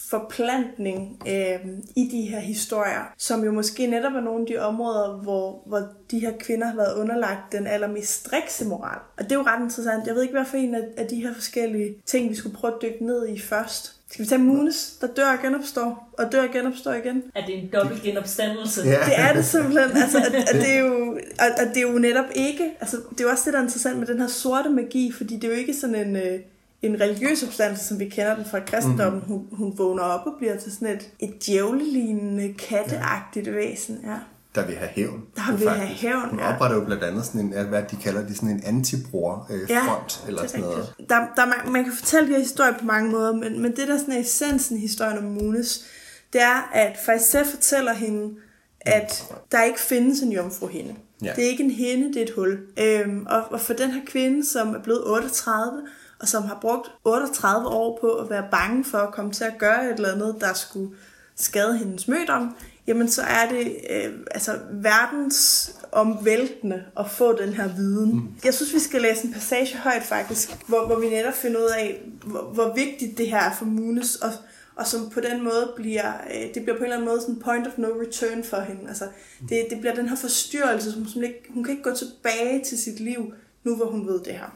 [0.09, 5.17] forplantning øh, i de her historier, som jo måske netop er nogle af de områder,
[5.17, 8.99] hvor, hvor de her kvinder har været underlagt den allermest strikse moral.
[9.17, 10.07] Og det er jo ret interessant.
[10.07, 12.73] Jeg ved ikke, hvad for en af, af de her forskellige ting, vi skulle prøve
[12.73, 13.98] at dykke ned i først.
[14.11, 17.23] Skal vi tage Munes, der dør og genopstår, og dør og genopstår igen?
[17.35, 18.81] Er det en dobbelt genopstandelse?
[18.81, 18.89] Ja.
[19.05, 19.97] Det er det simpelthen.
[19.97, 22.71] Altså, at, at det er jo, at, at det er jo netop ikke...
[22.79, 25.35] Altså, det er jo også det, der er interessant med den her sorte magi, fordi
[25.35, 26.39] det er jo ikke sådan en, øh,
[26.81, 29.21] en religiøs opstandelse, som vi kender den fra kristendommen.
[29.21, 29.27] Mm.
[29.27, 33.51] Hun, hun vågner op og bliver til sådan et, et djævlelignende, katteagtigt ja.
[33.51, 33.99] væsen.
[34.05, 34.17] Ja
[34.55, 35.23] der vil have hævn.
[35.35, 38.35] Der vil have hævn, Hun opretter jo blandt andet sådan en, hvad de kalder det,
[38.35, 40.93] sådan en antibror øh, ja, front, eller sådan noget.
[41.09, 43.87] Der, der, man, man kan fortælle de her historier på mange måder, men, men det
[43.87, 45.85] der sådan er essensen i historien om Munes,
[46.33, 48.35] det er, at Faisal fortæller hende,
[48.81, 50.95] at der ikke findes en jomfru hende.
[51.23, 51.33] Ja.
[51.35, 52.59] Det er ikke en hende, det er et hul.
[52.79, 55.81] Øhm, og, og for den her kvinde, som er blevet 38,
[56.19, 59.53] og som har brugt 38 år på at være bange for at komme til at
[59.57, 60.95] gøre et eller andet, der skulle
[61.35, 62.55] skade hendes mødom,
[62.89, 68.13] jamen så er det øh, altså verdens omvæltende at få den her viden.
[68.13, 68.27] Mm.
[68.45, 71.71] Jeg synes, vi skal læse en passage højt faktisk, hvor, hvor vi netop finder ud
[71.77, 74.31] af, hvor, hvor vigtigt det her er for Munes, og,
[74.75, 77.39] og som på den måde bliver, øh, det bliver på en eller anden måde sådan
[77.39, 78.87] point of no return for hende.
[78.87, 79.05] Altså,
[79.49, 82.77] det, det bliver den her forstyrrelse, som, som ikke, hun kan ikke gå tilbage til
[82.77, 84.55] sit liv, nu hvor hun ved det her.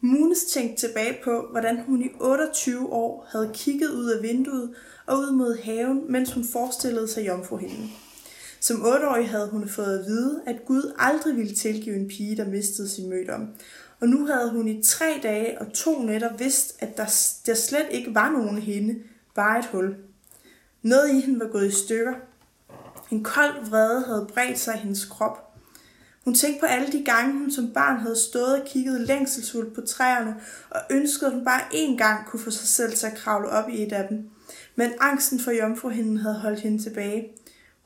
[0.00, 4.74] Munes tænkte tilbage på, hvordan hun i 28 år havde kigget ud af vinduet
[5.06, 7.92] og ud mod haven, mens hun forestillede sig jomfruhinden.
[8.60, 12.48] Som otteårig havde hun fået at vide, at Gud aldrig ville tilgive en pige, der
[12.48, 13.48] mistede sin mødom.
[14.00, 17.04] Og nu havde hun i tre dage og to nætter vidst, at der,
[17.46, 18.98] der slet ikke var nogen hende,
[19.34, 19.96] bare et hul.
[20.82, 22.14] Noget i hende var gået i stykker.
[23.10, 25.46] En kold vrede havde bredt sig i hendes krop.
[26.24, 29.80] Hun tænkte på alle de gange, hun som barn havde stået og kigget længselsfuldt på
[29.80, 30.34] træerne,
[30.70, 33.68] og ønskede, at hun bare én gang kunne få sig selv til at kravle op
[33.68, 34.30] i et af dem.
[34.76, 37.32] Men angsten for jomfruhinden havde holdt hende tilbage.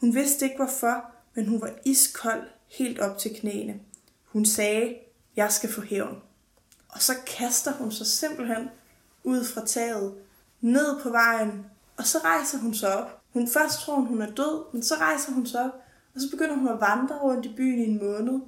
[0.00, 3.80] Hun vidste ikke hvorfor, men hun var iskold helt op til knæene.
[4.24, 4.96] Hun sagde,
[5.36, 6.22] jeg skal få hævn.
[6.88, 8.68] Og så kaster hun sig simpelthen
[9.24, 10.14] ud fra taget,
[10.60, 13.22] ned på vejen, og så rejser hun sig op.
[13.32, 15.82] Hun først tror, hun er død, men så rejser hun sig op,
[16.14, 18.40] og så begynder hun at vandre rundt i byen i en måned,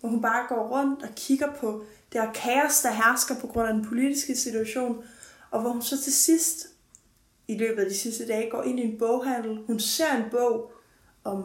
[0.00, 3.68] hvor hun bare går rundt og kigger på det her kaos, der hersker på grund
[3.68, 5.04] af den politiske situation,
[5.50, 6.71] og hvor hun så til sidst
[7.48, 9.58] i løbet af de sidste dage går ind i en boghandel.
[9.66, 10.72] Hun ser en bog
[11.24, 11.44] om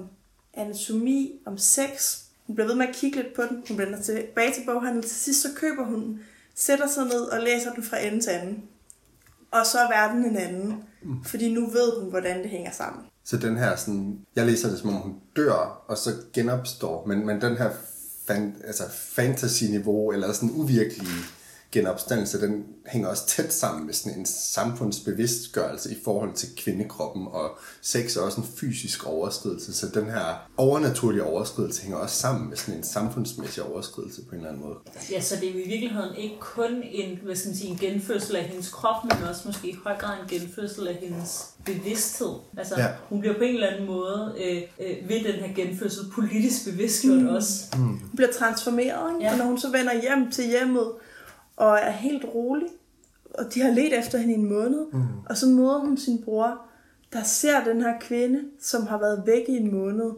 [0.54, 2.20] anatomi, om sex.
[2.48, 3.64] Hun bliver ved med at kigge lidt på den.
[3.68, 5.04] Hun bliver tilbage til boghandlen.
[5.04, 6.20] Til sidst så køber hun den,
[6.56, 8.64] sætter sig ned og læser den fra ende til anden.
[9.52, 10.84] Og så er verden en anden.
[11.04, 11.24] Mm.
[11.24, 13.06] Fordi nu ved hun, hvordan det hænger sammen.
[13.24, 17.26] Så den her sådan, jeg læser det som om hun dør, og så genopstår, men,
[17.26, 17.72] men den her
[18.28, 21.24] fan, altså fantasy-niveau, eller sådan uvirkelige
[21.72, 27.58] genopstandelse, den hænger også tæt sammen med sådan en samfundsbevidstgørelse i forhold til kvindekroppen, og
[27.82, 32.58] sex er også en fysisk overskridelse, så den her overnaturlige overskridelse hænger også sammen med
[32.58, 34.76] sådan en samfundsmæssig overskridelse på en eller anden måde.
[35.12, 38.36] Ja, så det er i virkeligheden ikke kun en, hvad skal man sige, en genfødsel
[38.36, 42.34] af hendes krop, men også måske i høj grad en genfødsel af hendes bevidsthed.
[42.58, 42.88] Altså, ja.
[43.10, 47.22] hun bliver på en eller anden måde øh, øh, ved den her genfødsel politisk bevidstgjort
[47.22, 47.28] mm.
[47.28, 47.64] også.
[47.74, 47.84] Mm.
[47.84, 49.26] Hun bliver transformeret, ikke?
[49.26, 49.32] Ja.
[49.32, 50.88] og når hun så vender hjem til hjemmet,
[51.58, 52.68] og er helt rolig.
[53.34, 54.86] Og de har let efter hende i en måned.
[54.94, 55.00] Mm.
[55.30, 56.62] Og så møder hun sin bror,
[57.14, 60.12] der ser den her kvinde, som har været væk i en måned.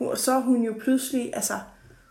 [0.00, 1.54] Og så er hun jo pludselig, altså,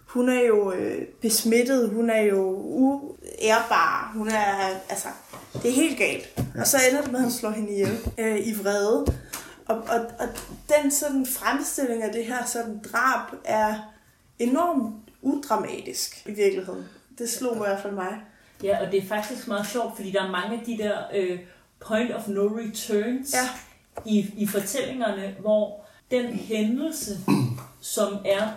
[0.05, 5.07] hun er jo øh, besmittet, hun er jo uærbar, hun er, altså,
[5.53, 6.33] det er helt galt.
[6.55, 6.61] Ja.
[6.61, 9.05] Og så ender det med, at han slår hende ihjel øh, i vrede.
[9.65, 10.27] Og, og, og
[10.69, 13.93] den sådan fremstilling af det her sådan drab er
[14.39, 16.85] enormt udramatisk i virkeligheden.
[17.17, 18.21] Det slog i hvert fald mig.
[18.63, 21.39] Ja, og det er faktisk meget sjovt, fordi der er mange af de der øh,
[21.79, 23.49] point of no returns ja.
[24.05, 27.17] i, i fortællingerne, hvor den hændelse,
[27.81, 28.47] som er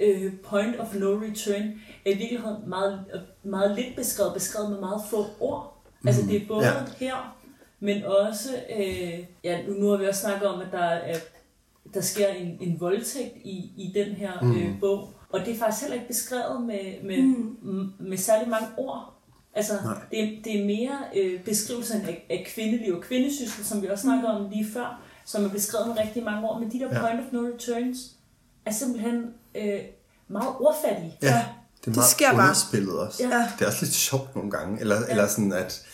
[0.00, 3.04] øh, point of no return, er i virkeligheden meget,
[3.42, 5.82] meget lidt beskrevet, beskrevet med meget få ord.
[6.02, 6.08] Mm.
[6.08, 6.72] Altså det er både ja.
[6.98, 7.36] her,
[7.80, 11.18] men også, øh, ja, nu har vi også snakket om, at der, er,
[11.94, 14.56] der sker en, en voldtægt i, i den her mm.
[14.56, 17.92] øh, bog, og det er faktisk heller ikke beskrevet med, med, mm.
[17.98, 19.13] med særlig mange ord.
[19.56, 19.74] Altså,
[20.10, 24.32] det, det er mere øh, beskrivelsen af, af kvindeliv og kvindesyssel, som vi også snakkede
[24.32, 27.00] om lige før, som er beskrevet med rigtig mange år, men de der ja.
[27.00, 27.98] point of no returns
[28.66, 29.80] er simpelthen øh,
[30.28, 31.18] meget ordfattige.
[31.22, 33.06] Ja, det er meget det sker underspillet bare.
[33.06, 33.22] også.
[33.22, 33.48] Ja.
[33.58, 35.10] Det er også lidt sjovt nogle gange, eller, ja.
[35.10, 35.84] eller sådan at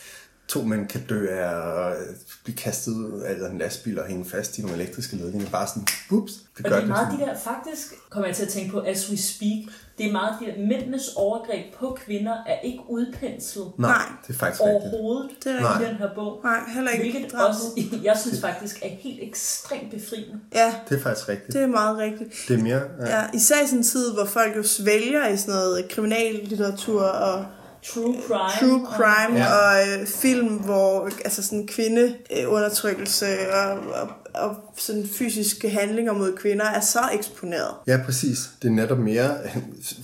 [0.47, 1.97] to mænd kan dø af at
[2.43, 5.49] blive kastet ud af en lastbil og hænge fast i nogle elektriske ledninger.
[5.49, 8.35] Bare sådan, ups, det gør og det er meget det de der, faktisk kommer jeg
[8.35, 11.97] til at tænke på, as we speak, det er meget de der, mændenes overgreb på
[12.05, 13.71] kvinder er ikke udpenslet.
[13.77, 15.43] Nej, det er faktisk Overhovedet rigtigt.
[15.43, 16.39] Det er i den her bog.
[16.43, 17.11] Nej, heller ikke.
[17.11, 17.61] Hvilket også,
[18.09, 20.39] jeg synes faktisk er helt ekstremt befriende.
[20.55, 20.73] Ja.
[20.89, 21.53] Det er faktisk rigtigt.
[21.53, 22.45] Det er meget rigtigt.
[22.47, 23.19] Det er mere, ja.
[23.19, 27.45] ja især i sådan en tid, hvor folk jo svælger i sådan noget kriminallitteratur og
[27.83, 28.51] True crime.
[28.59, 35.69] True crime og, og øh, film, hvor altså sådan kvindeundertrykkelse og, og, og sådan fysiske
[35.69, 37.73] handlinger mod kvinder er så eksponeret.
[37.87, 38.49] Ja, præcis.
[38.61, 39.37] Det er netop mere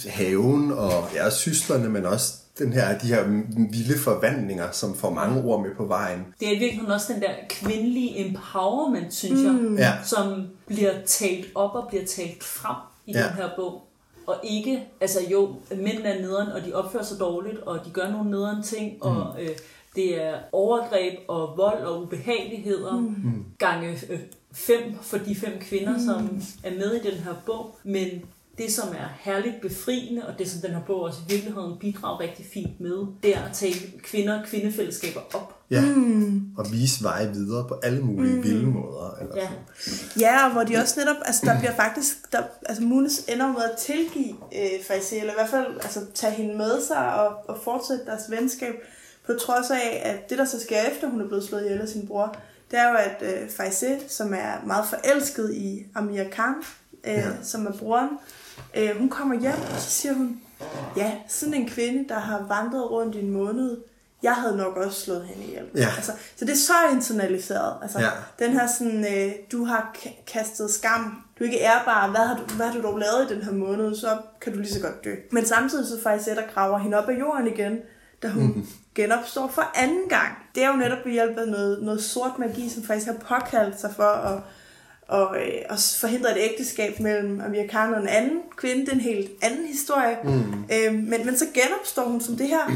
[0.08, 3.24] haven og ja, syslerne, men også den her, de her
[3.72, 6.26] vilde forvandlinger, som får mange ord med på vejen.
[6.40, 9.78] Det er i virkeligheden også den der kvindelige empowerment, synes mm.
[9.78, 13.24] jeg, som bliver talt op og bliver talt frem i ja.
[13.24, 13.88] den her bog
[14.28, 18.12] og ikke, altså jo, mænd er nederen, og de opfører sig dårligt, og de gør
[18.12, 19.02] nogle nederen ting, mm.
[19.02, 19.50] og øh,
[19.98, 23.46] det er overgreb og vold og ubehageligheder mm.
[23.58, 24.20] gange øh,
[24.54, 26.00] fem for de fem kvinder, mm.
[26.00, 27.78] som er med i den her bog.
[27.84, 28.08] Men
[28.58, 32.20] det, som er herligt befriende, og det, som den her bog også i virkeligheden bidrager
[32.20, 35.54] rigtig fint med, det er at tage kvinder og kvindefællesskaber op.
[35.72, 36.42] Ja, mm.
[36.58, 38.44] og vise veje videre på alle mulige mm.
[38.44, 39.18] vilde måder.
[39.22, 39.50] Eller ja.
[40.20, 43.62] ja, og hvor de også netop, altså der bliver faktisk, der, altså Munes ender med
[43.62, 47.58] at tilgive øh, Faisal, eller i hvert fald altså, tage hende med sig og, og
[47.64, 48.74] fortsætte deres venskab,
[49.28, 51.88] på trods af, at det, der så sker efter, hun er blevet slået ihjel af
[51.88, 52.36] sin bror,
[52.72, 56.54] det er jo, at øh, Faisal, som er meget forelsket i Amir Khan,
[57.04, 57.30] øh, ja.
[57.44, 58.10] som er broren,
[58.78, 60.42] Øh, hun kommer hjem, og så siger hun,
[60.98, 63.78] ja, sådan en kvinde, der har vandret rundt i en måned,
[64.24, 65.66] jeg havde nok også slået hende ihjel.
[65.76, 65.88] Ja.
[65.96, 67.74] Altså, så det er så internaliseret.
[67.82, 68.10] Altså, ja.
[68.40, 69.96] Den her sådan, øh, du har
[70.28, 73.36] kastet skam, du er ikke ærbar, hvad har, du, hvad har du dog lavet i
[73.36, 75.16] den her måned, så kan du lige så godt dø.
[75.32, 77.80] Men samtidig så faktisk der graver hende op af jorden igen,
[78.24, 78.68] da hun mm-hmm.
[78.96, 80.38] genopstår for anden gang.
[80.56, 83.80] Det er jo netop ved hjælp af noget, noget sort magi, som faktisk har påkaldt
[83.80, 84.42] sig for at
[85.08, 88.82] og, øh, og forhindre et ægteskab mellem Amir Khan og en anden kvinde.
[88.82, 90.18] Det er en helt anden historie.
[90.24, 90.64] Mm.
[90.74, 92.72] Øh, men, men så genopstår hun som det her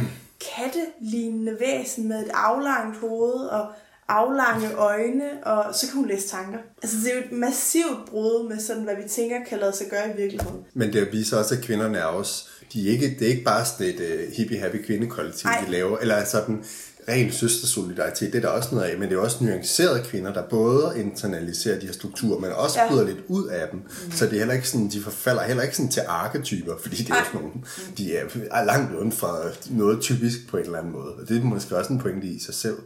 [0.55, 3.67] kattelignende væsen med et aflangt hoved og
[4.07, 6.59] aflange øjne, og så kan hun læse tanker.
[6.83, 9.87] Altså det er jo et massivt brud med sådan, hvad vi tænker kan lade sig
[9.89, 10.65] gøre i virkeligheden.
[10.73, 13.65] Men det viser også, at kvinderne er også, de er ikke, det er ikke bare
[13.65, 16.63] sådan et uh, hippie-happy kvindekollektiv, de laver, eller sådan,
[17.09, 20.43] ren søstersolidaritet, det er der også noget af, men det er også nuancerede kvinder, der
[20.49, 22.89] både internaliserer de her strukturer, men også ja.
[22.89, 23.79] bryder lidt ud af dem.
[23.79, 24.11] Mm.
[24.11, 27.09] Så det er heller ikke sådan, de forfalder heller ikke sådan til arketyper, fordi det
[27.09, 27.51] er også nogle,
[27.97, 29.37] de er langt uden fra
[29.69, 31.13] noget typisk på en eller anden måde.
[31.13, 32.77] Og det er måske også en pointe i sig selv.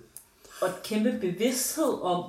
[0.62, 2.24] og et kæmpe bevidsthed om,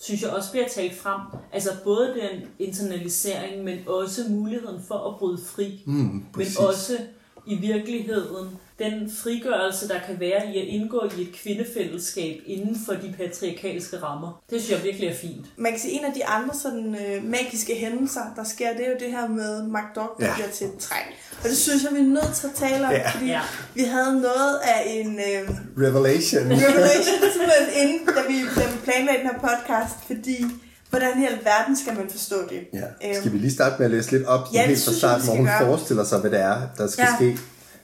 [0.00, 1.20] synes jeg også bliver talt frem.
[1.52, 5.82] Altså både den internalisering, men også muligheden for at bryde fri.
[5.86, 6.98] Mm, men også
[7.46, 12.92] i virkeligheden den frigørelse, der kan være i at indgå i et kvindefællesskab inden for
[12.92, 14.42] de patriarkalske rammer.
[14.50, 15.46] Det synes jeg virkelig er fint.
[15.56, 18.90] Man kan sige, en af de andre sådan, øh, magiske hændelser, der sker, det er
[18.90, 20.34] jo det her med McDuck, der ja.
[20.34, 20.96] bliver til et træ.
[21.42, 23.10] Og det synes jeg, vi er nødt til at tale om, ja.
[23.10, 23.40] fordi ja.
[23.74, 25.18] vi havde noget af en...
[25.18, 25.50] Øh,
[25.86, 26.42] revelation.
[26.42, 30.44] Revelation, simpelthen inden, da vi, da vi planlagde den her podcast, fordi
[30.90, 32.60] Hvordan i alverden skal man forstå det?
[32.72, 32.78] Ja.
[33.08, 33.20] Øhm.
[33.20, 35.46] Skal vi lige starte med at læse lidt op, ja, helt fra starten, hvor hun
[35.46, 35.60] gøre.
[35.60, 37.16] forestiller sig, hvad det er, der skal ja.
[37.16, 37.38] ske?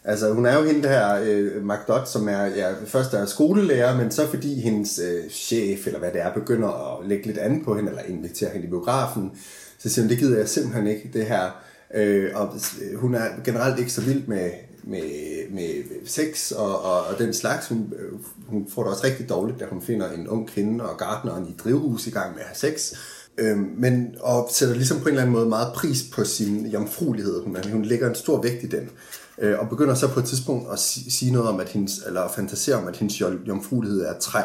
[0.05, 4.11] Altså, hun er jo hende der, øh, MacDot, som er, ja, først er skolelærer, men
[4.11, 7.77] så fordi hendes øh, chef, eller hvad det er, begynder at lægge lidt andet på
[7.77, 9.31] hende, eller invitere hende i biografen,
[9.79, 11.63] så siger hun, det gider jeg simpelthen ikke, det her.
[11.95, 12.55] Øh, og
[12.97, 14.51] hun er generelt ikke så vild med,
[14.87, 17.69] med, med sex og, og, og den slags.
[17.69, 18.13] Hun, øh,
[18.47, 21.55] hun får det også rigtig dårligt, da hun finder en ung kvinde og gartneren i
[21.65, 22.93] drivhus i gang med at have sex.
[23.39, 27.43] Øhm, men, og sætter ligesom på en eller anden måde meget pris på sin jomfruelighed.
[27.45, 28.91] Hun, hun lægger en stor vægt i den.
[29.39, 32.77] Øh, og begynder så på et tidspunkt at sige noget om, at hendes, eller fantasere
[32.77, 34.43] om, at hendes jomfruelighed er træ.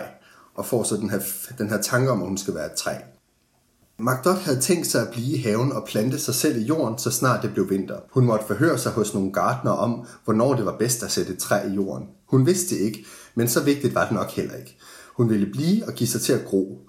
[0.55, 1.19] Og får så den her,
[1.57, 2.93] den her tanke om, at hun skal være et træ.
[4.01, 7.11] MacDuff havde tænkt sig at blive i haven og plante sig selv i jorden, så
[7.11, 7.95] snart det blev vinter.
[8.11, 11.39] Hun måtte forhøre sig hos nogle gartner om, hvornår det var bedst at sætte et
[11.39, 12.07] træ i jorden.
[12.25, 14.77] Hun vidste det ikke, men så vigtigt var det nok heller ikke.
[15.13, 16.79] Hun ville blive og give sig til at gro.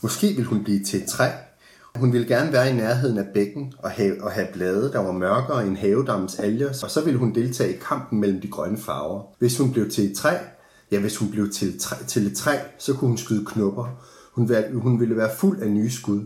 [0.00, 1.28] Måske ville hun blive til et træ.
[1.94, 5.12] Hun ville gerne være i nærheden af bækken og have, og have blade, der var
[5.12, 9.22] mørkere end havedammens alger, og så ville hun deltage i kampen mellem de grønne farver.
[9.38, 10.36] Hvis hun blev til et træ,
[10.90, 13.86] ja, hvis hun blev til et træ, til et træ så kunne hun skyde knopper.
[14.32, 16.20] Hun, hun ville være fuld af nye skud.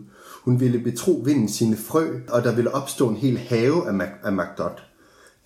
[0.47, 4.25] Hun ville betro vinden sine frø, og der ville opstå en hel have af, Mac-
[4.27, 4.83] af Macdot.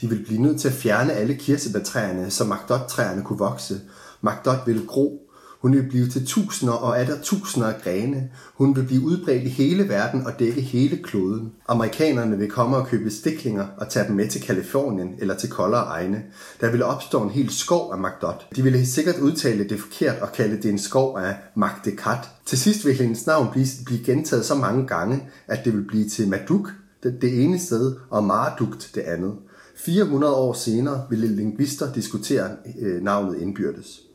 [0.00, 3.80] De ville blive nødt til at fjerne alle kirsebærtræerne, så Macdot-træerne kunne vokse.
[4.20, 5.29] Macdot ville gro,
[5.60, 8.30] hun vil blive til tusinder og er der tusinder af grene.
[8.54, 11.52] Hun vil blive udbredt i hele verden og dække hele kloden.
[11.68, 15.84] Amerikanerne vil komme og købe stiklinger og tage dem med til Kalifornien eller til koldere
[15.84, 16.22] egne.
[16.60, 18.46] Der vil opstå en hel skov af Magdot.
[18.56, 22.28] De ville sikkert udtale det forkert og kalde det en skov af Magdekat.
[22.46, 26.08] Til sidst vil hendes navn blive, blive gentaget så mange gange, at det vil blive
[26.08, 29.34] til Maduk, det, det ene sted, og Mardukt det andet.
[29.76, 34.09] 400 år senere ville lingvister diskutere øh, navnet indbyrdes.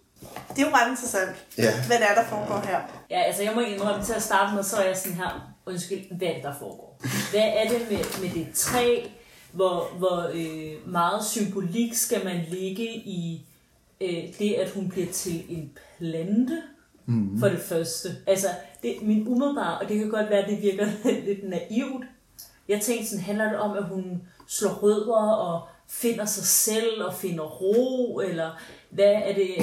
[0.50, 1.72] Det er jo ret interessant, ja.
[1.88, 2.80] hvad det er, der foregår her.
[3.10, 6.18] Ja, altså jeg må indrømme til at starte med, så er jeg sådan her, undskyld,
[6.18, 7.02] hvad er det, der foregår?
[7.32, 9.00] Hvad er det med, med det træ?
[9.52, 13.46] Hvor, hvor øh, meget symbolik skal man ligge i
[14.02, 16.62] øh, det, at hun bliver til en plante?
[17.06, 17.40] Mm.
[17.40, 18.10] For det første.
[18.28, 18.48] Altså,
[18.84, 20.88] det, min umiddelbare, og det kan godt være, at det virker
[21.28, 22.06] lidt naivt.
[22.68, 27.14] Jeg tænkte sådan, handler det om, at hun slår rødder og finder sig selv og
[27.14, 28.52] finder ro, eller
[28.96, 29.56] hvad er det,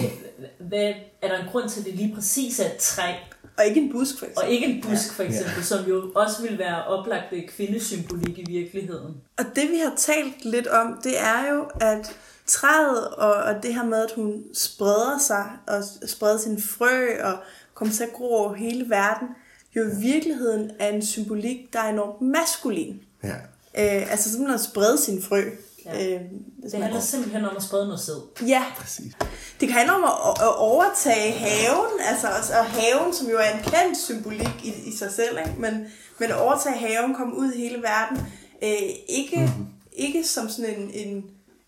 [0.58, 0.92] hvad,
[1.22, 3.12] er der en grund til, at det lige præcis er et træ?
[3.58, 4.44] Og ikke en busk, for eksempel.
[4.44, 5.62] Og ikke en busk, for eksempel, ja.
[5.62, 9.14] som jo også vil være oplagt kvindesymbolik i virkeligheden.
[9.38, 12.16] Og det, vi har talt lidt om, det er jo, at
[12.46, 17.38] træet og, og det her med, at hun spreder sig og spreder sin frø og
[17.74, 19.28] kommer til at gro over hele verden,
[19.76, 23.00] jo i virkeligheden er en symbolik, der er enormt maskulin.
[23.22, 23.34] Ja.
[23.78, 25.42] Øh, altså simpelthen at sprede sin frø.
[25.84, 26.14] Ja.
[26.14, 26.20] Øh,
[26.62, 27.02] det handler man...
[27.02, 28.46] simpelthen om at sprede noget sæd.
[28.48, 28.64] Ja.
[28.76, 29.12] Præcis.
[29.60, 32.26] Det kan handle om at, at overtage haven, altså
[32.58, 35.60] og haven, som jo er en kendt symbolik i, i sig selv, ikke?
[35.60, 35.86] Men,
[36.18, 38.18] men at overtage haven, komme ud i hele verden,
[38.62, 39.66] øh, ikke, mm-hmm.
[39.92, 41.24] ikke som sådan en, en,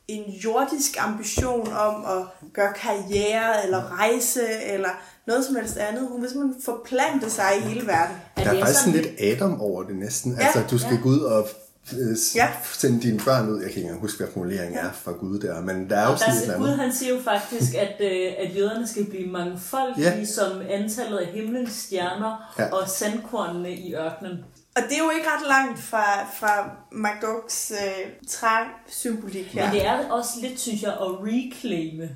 [0.09, 4.91] en jordisk ambition om at gøre karriere, eller rejse, eller
[5.27, 6.09] noget som helst andet.
[6.09, 8.17] Hun vil simpelthen forplante sig i hele verden.
[8.37, 10.33] Der er, er faktisk sådan lidt Adam over det næsten.
[10.33, 10.47] Ja.
[10.47, 11.01] Altså, du skal ja.
[11.03, 11.49] gå ud og
[12.35, 12.49] ja.
[12.73, 13.55] sende dine børn ud.
[13.55, 16.17] Jeg kan ikke engang huske, hvad formuleringen er fra Gud der, men der er jo
[16.17, 20.25] sådan et Gud han siger jo faktisk, at, øh, at jøderne skal blive mangfoldige ja.
[20.25, 22.71] som antallet af himlens stjerner ja.
[22.71, 24.45] og sandkornene i ørkenen.
[24.77, 29.65] Og det er jo ikke ret langt fra, fra McDucks øh, træsymbolik her.
[29.65, 32.09] Men det er også lidt, synes jeg, at reclaime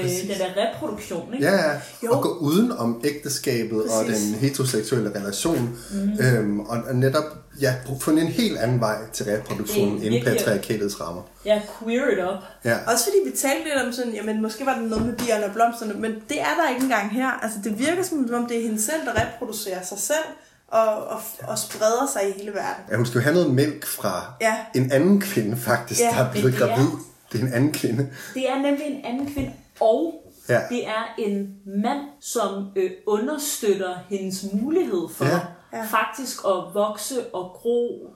[0.00, 1.46] øh, den der reproduktion, ikke?
[1.46, 1.72] Ja, ja.
[2.04, 2.10] Jo.
[2.10, 3.92] Og gå uden om ægteskabet Præcis.
[3.92, 5.78] og den heteroseksuelle relation.
[5.90, 6.24] Mm.
[6.24, 7.24] Øhm, og, og netop
[7.60, 11.22] ja, fundet en helt anden vej til reproduktion inden patriarkatets rammer.
[11.44, 12.42] Ja, queer it up.
[12.64, 12.76] Ja.
[12.92, 15.52] Også fordi vi talte lidt om sådan, jamen måske var det noget med bierne og
[15.52, 17.30] blomsterne, men det er der ikke engang her.
[17.42, 20.26] Altså det virker som om det er hende selv, der reproducerer sig selv
[20.68, 22.84] og, og, og spreder sig i hele verden.
[22.90, 24.56] Ja, hun skal jo have noget mælk fra ja.
[24.74, 26.86] en anden kvinde faktisk, ja, der er blevet gravid.
[27.32, 28.08] Det er en anden kvinde.
[28.34, 30.60] Det er nemlig en anden kvinde, og ja.
[30.70, 35.24] det er en mand, som øh, understøtter hendes mulighed for
[35.72, 35.84] ja.
[35.84, 38.10] faktisk at vokse og gro.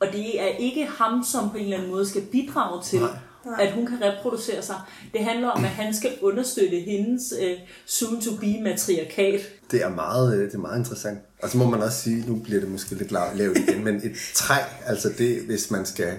[0.00, 3.10] Og det er ikke ham, som på en eller anden måde skal bidrage til Nej.
[3.44, 3.66] Nej.
[3.66, 4.76] at hun kan reproducere sig.
[5.12, 9.40] Det handler om, at han skal understøtte hendes uh, soon-to-be matriarkat.
[9.70, 11.18] Det er, meget, øh, det er meget interessant.
[11.42, 14.16] Og så må man også sige, nu bliver det måske lidt lavt igen, men et
[14.34, 14.54] træ,
[14.86, 16.12] altså det, hvis man skal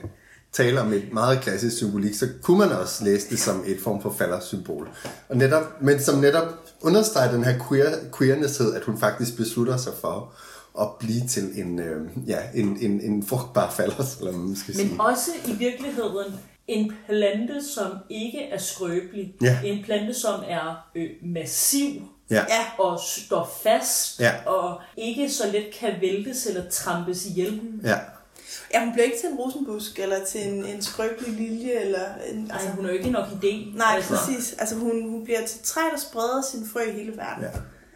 [0.56, 4.02] tale om et meget klassisk symbolik, så kunne man også læse det som et form
[4.02, 4.90] for faldersymbol.
[5.30, 6.48] Og netop, men som netop
[6.82, 10.34] understreger den her queer, queernesshed, at hun faktisk beslutter sig for
[10.82, 14.88] at blive til en, øh, ja, en, en, en frugtbar falder, eller man skal Men
[14.88, 15.02] sige.
[15.02, 16.34] også i virkeligheden
[16.68, 19.34] en plante, som ikke er skrøbelig.
[19.42, 19.60] Ja.
[19.64, 22.36] En plante, som er øh, massiv Ja.
[22.36, 22.84] Ja.
[22.84, 24.32] og står fast, Ja.
[24.46, 27.62] og ikke så let kan væltes eller trampes ihjel.
[27.84, 27.98] Ja.
[28.74, 32.52] Ja, hun bliver ikke til en rosenbusk, eller til en, en skrøbelig lilje, eller en,
[32.54, 33.78] Altså, hun er jo ikke nok idé.
[33.78, 34.16] Nej, altså.
[34.16, 34.54] præcis.
[34.54, 37.44] Altså, hun, hun bliver til træ, der spreder sin frø i hele verden.
[37.44, 37.50] Ja.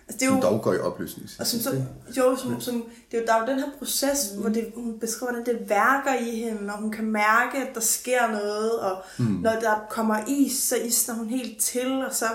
[0.08, 1.30] Altså, det er Som jo, dog går i opløsning.
[1.40, 1.82] og som, så,
[2.18, 4.42] jo, som, som, det er jo, der er jo den her proces, mm.
[4.42, 7.82] hvor det, hun beskriver, hvordan det værker i hende, og hun kan mærke, at der
[7.82, 9.26] sker noget, og mm.
[9.26, 12.26] når der kommer is, så isner hun helt til, og så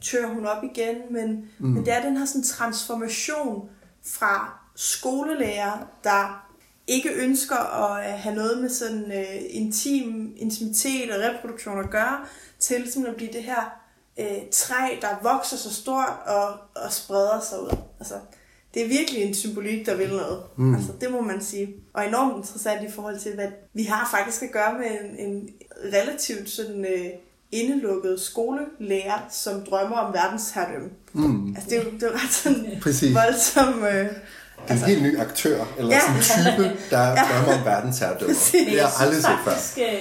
[0.00, 0.96] tør hun op igen.
[1.10, 1.68] Men, mm.
[1.68, 3.68] men det er den her sådan, transformation
[4.06, 6.46] fra skolelærer, der
[6.86, 12.18] ikke ønsker at øh, have noget med sådan øh, intim, intimitet og reproduktion at gøre,
[12.58, 13.80] til simpelthen at blive det her
[14.18, 16.48] øh, træ, der vokser så stort og,
[16.84, 17.76] og spreder sig ud.
[18.00, 18.14] Altså,
[18.74, 20.42] det er virkelig en symbolik, der vil noget.
[20.56, 20.74] Mm.
[20.74, 21.74] Altså, det må man sige.
[21.92, 25.48] Og enormt interessant i forhold til, hvad vi har faktisk at gøre med en, en
[25.92, 27.06] relativt sådan øh,
[27.52, 30.90] indelukket skolelærer, som drømmer om verdensherredømme.
[31.12, 31.54] Mm.
[31.56, 33.14] Altså, det er jo, det er ret sådan Præcis.
[33.14, 33.84] voldsom...
[33.84, 34.06] Øh,
[34.70, 36.00] En helt ny aktør, eller Ja.
[36.00, 37.14] sådan en type, der ja.
[37.14, 38.34] drømmer om verdensherredømme.
[38.34, 38.52] Præcis.
[38.52, 39.52] Det har jeg aldrig set før.
[39.52, 40.00] faktisk, øh,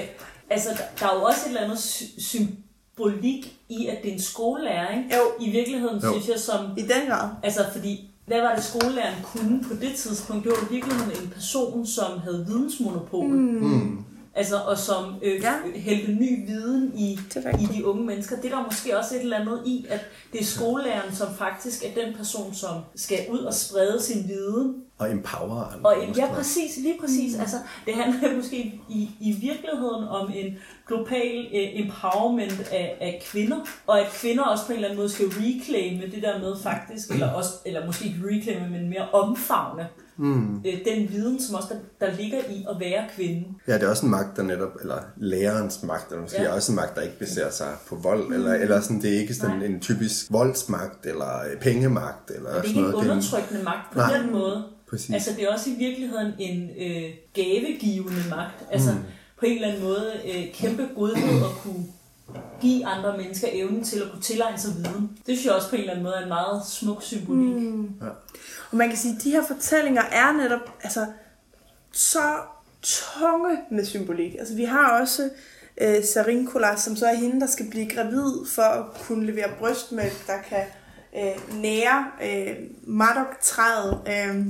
[0.50, 4.14] altså, der, der er jo også et eller andet sy- symbolik i, at det er
[4.14, 5.16] en skolelærer, ikke?
[5.16, 5.22] Jo.
[5.46, 6.12] I virkeligheden, Jo.
[6.12, 6.60] synes jeg, som...
[6.78, 7.30] I den grad.
[7.44, 10.44] Altså, fordi, hvad var det skolelæreren kunne på det tidspunkt?
[10.44, 13.26] Det var i virkeligheden en person, som havde vidensmonopol.
[13.26, 13.98] Mm.
[14.36, 15.54] Altså, og som øh, Ja.
[15.76, 17.20] hældte ny viden i,
[17.60, 18.36] i de unge mennesker.
[18.36, 20.00] Det er der måske også et eller andet i, at
[20.34, 24.76] det er skolelæreren, som faktisk er den person, som skal ud og sprede sin viden.
[25.04, 25.90] Og empower andre.
[25.90, 27.36] Og ja, præcis, lige præcis.
[27.36, 27.42] Mm.
[27.42, 28.58] Altså, det handler måske
[28.90, 30.54] i, i virkeligheden om en
[30.88, 35.10] global eh, empowerment af, af kvinder, og at kvinder også på en eller anden måde
[35.10, 39.88] skal reclaime det der med faktisk, eller, også, eller måske ikke reclaime, men mere omfavne
[40.18, 40.58] mm.
[40.58, 41.68] øh, den viden, som også
[42.00, 43.46] der, der ligger i at være kvinde.
[43.68, 46.54] Ja, det er også en magt, der netop, eller lærerens magt, eller måske Ja.
[46.56, 48.34] også en magt, der ikke baserer sig på vold, mm.
[48.34, 52.54] eller, eller sådan, det er ikke sådan en typisk voldsmagt, eller øh, pengemagt, eller er
[52.56, 52.96] sådan ikke en noget.
[52.96, 54.18] Det er en- undertrykkende magt på Nej.
[54.18, 54.64] den måde.
[54.94, 55.14] Præcis.
[55.14, 58.64] Altså, det er også i virkeligheden en øh, gavegivende magt.
[58.72, 58.98] Altså, mm.
[59.40, 61.86] på en eller anden måde øh, kæmpe godhed at kunne
[62.62, 65.18] give andre mennesker evnen til at kunne tilegne sig viden.
[65.18, 67.56] Det synes jeg også på en eller anden måde er en meget smuk symbolik.
[67.56, 67.92] Mm.
[68.72, 71.06] Og man kan sige, at de her fortællinger er netop altså,
[71.92, 72.38] så
[72.82, 74.36] tunge med symbolik.
[74.40, 75.30] Altså, vi har også
[75.82, 80.28] øh, Sarinkola, som så er hende, der skal blive gravid for at kunne levere brystmælk,
[80.28, 80.64] der kan
[81.18, 84.00] øh, nære øh, Madok-træet.
[84.08, 84.46] Øh,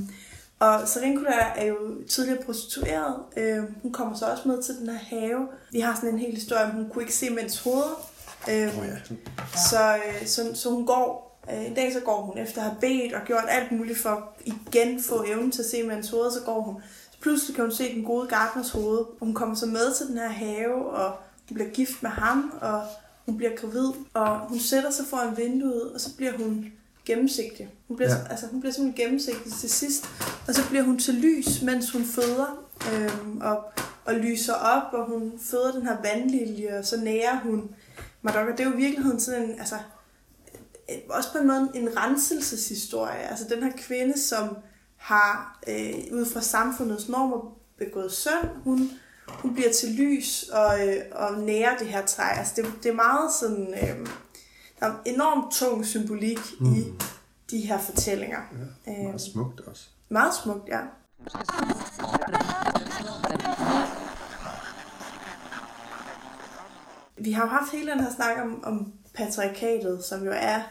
[0.59, 1.77] og Sarinkola er jo
[2.09, 3.15] tidligere prostitueret.
[3.37, 5.47] Øh, hun kommer så også med til den her have.
[5.71, 8.09] Vi har sådan en hel historie om, hun kunne ikke se mænds hoveder.
[8.49, 9.15] Øh, Oh, ja.
[9.69, 12.77] så, øh, så, så hun går, øh, en dag så går hun efter at have
[12.81, 16.31] bedt og gjort alt muligt for at igen få evnen til at se mands hoved,
[16.31, 16.81] så går hun.
[17.11, 20.07] Så pludselig kan hun se den gode gartners hoved, og hun kommer så med til
[20.07, 21.11] den her have, og
[21.49, 22.81] hun bliver gift med ham, og
[23.25, 26.65] hun bliver gravid, og hun sætter sig foran vinduet, og så bliver hun
[27.05, 27.69] gennemsigtig.
[27.87, 28.15] Hun bliver, Ja.
[28.29, 30.05] altså, hun bliver simpelthen gennemsigtig til sidst,
[30.47, 33.63] og så bliver hun til lys, mens hun føder, øhm, og,
[34.05, 37.69] og lyser op, og hun føder den her vandlilje, og så nærer hun
[38.21, 38.51] Madoka.
[38.51, 39.75] Det er jo i virkeligheden sådan en, altså,
[41.09, 43.29] også på en måde en renselseshistorie.
[43.29, 44.57] Altså den her kvinde, som
[44.97, 48.89] har øh, ud fra samfundets normer begået synd, hun,
[49.27, 52.23] hun bliver til lys og, øh, og nærer det her træ.
[52.37, 54.07] Altså det, det er meget sådan, øh,
[54.83, 56.73] der er enormt tung symbolik mm.
[56.73, 56.83] i
[57.51, 58.39] de her fortællinger.
[58.87, 59.87] Ja, øh, Meget smukt også.
[60.09, 60.79] meget smukt, ja.
[67.17, 70.61] Vi har jo haft hele den her snak om, om patriarkatet, som jo er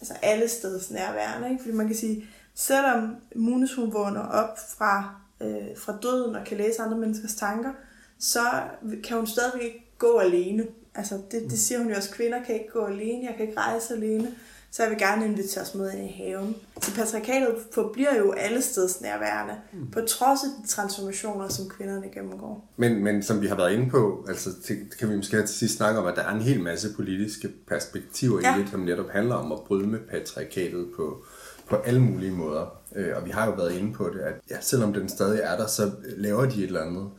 [0.00, 1.50] altså alle steds nærværende.
[1.50, 1.62] Ikke?
[1.62, 6.56] Fordi man kan sige, selvom Munes hun vågner op fra, øh, fra døden og kan
[6.56, 7.72] læse andre menneskers tanker,
[8.18, 8.62] så
[9.04, 10.66] kan hun stadigvæk ikke gå alene.
[10.96, 13.60] Altså det, det siger hun jo også, kvinder kan ikke gå alene, jeg kan ikke
[13.60, 14.28] rejse alene,
[14.70, 16.56] så jeg vil gerne invitere os med ind i haven.
[16.82, 19.90] Så patriarkatet forbliver jo alle steds nærværende, mm.
[19.90, 22.72] på trods af de transformationer, som kvinderne gennemgår.
[22.76, 24.50] Men, men som vi har været inde på, altså,
[24.98, 28.40] kan vi måske til sidst snakke om, at der er en hel masse politiske perspektiver
[28.42, 28.56] Ja.
[28.56, 31.24] i det, som netop handler om at bryde med patriarkatet på,
[31.68, 32.76] på alle mulige måder.
[32.96, 35.56] Øh, og vi har jo været inde på det, at ja, selvom den stadig er
[35.56, 37.10] der, så laver de et eller andet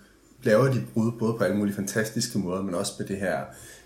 [0.44, 3.38] laver de brud både på alle mulige fantastiske måder, men også med det her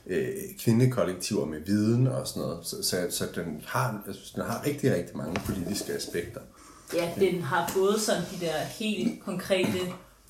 [0.07, 0.27] øh,
[0.59, 2.59] kvindekollektiver med viden og sådan noget.
[2.63, 6.41] Så, så, så den, har, jeg synes, den har rigtig, rigtig mange politiske aspekter.
[6.93, 9.79] Ja, den har både sådan de der helt konkrete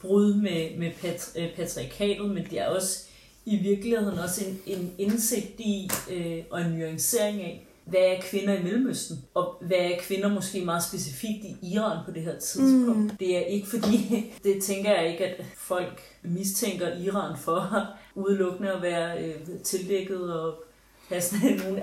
[0.02, 3.04] brud med, med pat, øh, patriarkatet, men det er også
[3.46, 8.60] i virkeligheden også en, en indsigt i øh, og en nuancering af, hvad er kvinder
[8.60, 13.12] i Mellemøsten, og hvad er kvinder måske meget specifikt i Iran på det her tidspunkt.
[13.12, 13.18] Mm.
[13.20, 18.82] Det er ikke fordi, det tænker jeg ikke, at folk mistænker Iran for udelukkende at
[18.82, 20.64] være øh, tildækket og
[21.10, 21.82] have sådan nogle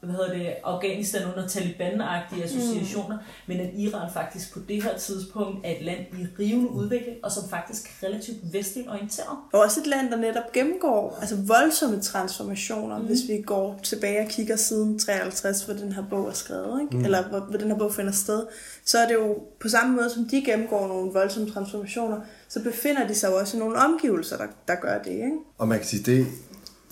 [0.00, 3.22] hvad hedder det, Afghanistan under Taliban-agtige associationer, mm.
[3.46, 7.32] men at Iran faktisk på det her tidspunkt er et land i rivende udvikling, og
[7.32, 9.36] som faktisk er relativt vestligt orienteret.
[9.52, 13.04] Og også et land, der netop gennemgår altså voldsomme transformationer, mm.
[13.04, 16.96] hvis vi går tilbage og kigger siden 53, hvor den her bog er skrevet, ikke?
[16.96, 17.04] Mm.
[17.04, 18.46] eller hvor, hvor den her bog finder sted,
[18.84, 23.06] så er det jo på samme måde, som de gennemgår nogle voldsomme transformationer, så befinder
[23.06, 25.10] de sig jo også i nogle omgivelser, der, der gør det.
[25.10, 25.36] Ikke?
[25.58, 26.26] Og man kan sige, det,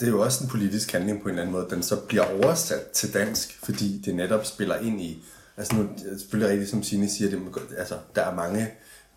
[0.01, 2.45] det er jo også en politisk handling på en eller anden måde, den så bliver
[2.45, 5.25] oversat til dansk, fordi det netop spiller ind i,
[5.57, 7.41] altså nu, det selvfølgelig rigtigt, som Signe siger, det,
[7.79, 8.71] altså, der er mange,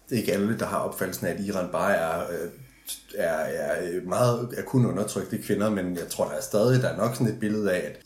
[0.09, 2.49] det er ikke alle, der har opfattelsen af, at Iran bare er, øh,
[3.15, 6.97] er, er meget er kun undertrykte kvinder, men jeg tror, der er stadig, der er
[6.97, 7.99] nok sådan et billede af, at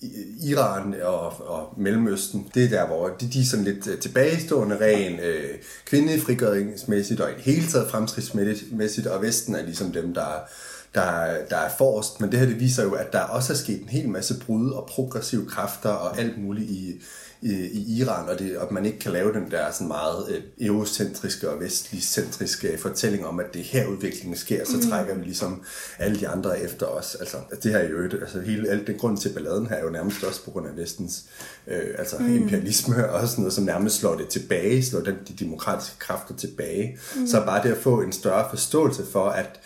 [0.44, 4.78] Iran og, og Mellemøsten, det er der, hvor de, de er sådan lidt øh, tilbagestående,
[4.82, 5.50] ren øh,
[5.86, 10.48] kvindefrigøringsmæssigt og i hele taget fremskridtsmæssigt, og Vesten er ligesom dem, der
[10.96, 13.82] der, der er forrest, men det her det viser jo, at der også er sket
[13.82, 17.02] en hel masse brud og progressive kræfter og alt muligt i,
[17.44, 20.68] i, i Iran, og, det, og man ikke kan lave den der sådan meget øh,
[20.68, 24.90] eurocentriske og vestlig-centriske fortælling om, at det her udviklingen sker, så mm.
[24.90, 25.64] trækker vi ligesom
[26.00, 27.16] alle de andre efter os.
[27.16, 29.90] Altså, det her er jo altså hele, alt den grund til balladen her er jo
[29.90, 31.26] nærmest også på grund af vestens
[31.68, 32.36] øh, altså mm.
[32.36, 36.98] imperialisme og sådan noget, som nærmest slår det tilbage, slår den, de demokratiske kræfter tilbage.
[37.16, 37.28] Mm.
[37.28, 39.60] Så bare det at få en større forståelse for, at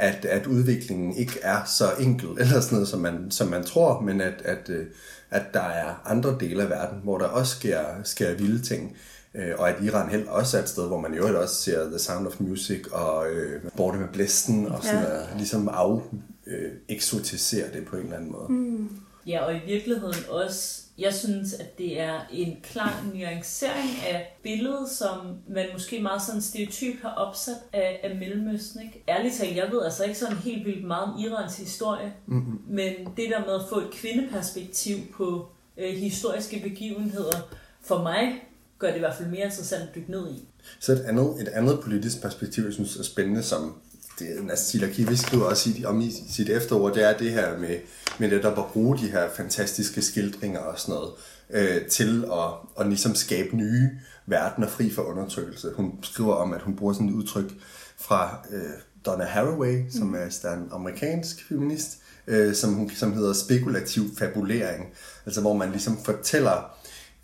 [0.00, 4.00] at, at udviklingen ikke er så enkel, eller sådan noget, som man, som man tror,
[4.00, 4.86] men at, at, øh,
[5.30, 8.96] at der er andre dele af verden, hvor der også sker, sker vilde ting.
[9.34, 11.98] Øh, og at Iran helt også er et sted, hvor man jo også ser The
[11.98, 15.22] Sound of Music og øh, Borte med Blæsten, og sådan ja.
[15.22, 16.02] at, ligesom af
[16.46, 18.46] øh, eksotisere det på en eller anden måde.
[18.48, 18.88] Mm.
[19.26, 24.88] Ja, og i virkeligheden også jeg synes, at det er en klar nuancering af billedet,
[24.88, 28.82] som man måske meget sådan stereotyp har opsat af, af Mellemøsten.
[28.82, 29.04] Ikke?
[29.08, 32.60] Ærligt talt, jeg ved altså ikke sådan helt vildt meget om Irans historie, mm-hmm.
[32.68, 37.36] men det der med at få et kvindeperspektiv på øh, historiske begivenheder,
[37.82, 38.44] for mig
[38.78, 40.48] gør det i hvert fald mere interessant at dykke ned i.
[40.80, 43.74] Så et andet, et andet politisk perspektiv, jeg synes er spændende, som
[44.20, 47.76] det Nasila Kivi skriver også i, om i sit efterord, det er det her med,
[48.18, 51.12] med netop at bruge de her fantastiske skildringer og sådan noget,
[51.50, 52.50] øh, til at,
[52.80, 53.90] at ligesom skabe nye
[54.26, 55.72] verdener fri for undertrykkelse.
[55.76, 57.52] Hun skriver om, at hun bruger sådan et udtryk
[57.98, 58.62] fra øh,
[59.06, 60.14] Donna Haraway, som mm.
[60.14, 64.86] er en amerikansk feminist, øh, som, hun, som hedder spekulativ fabulering,
[65.26, 66.76] altså hvor man ligesom fortæller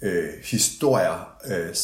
[0.03, 1.75] øh, historier øh,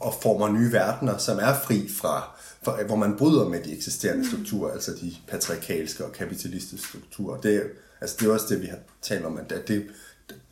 [0.00, 2.33] og former nye verdener, som er fri fra
[2.64, 7.40] for, hvor man bryder med de eksisterende strukturer, altså de patriarkalske og kapitalistiske strukturer.
[7.40, 7.62] Det,
[8.00, 9.86] altså det er også det, vi har talt om, at det, det,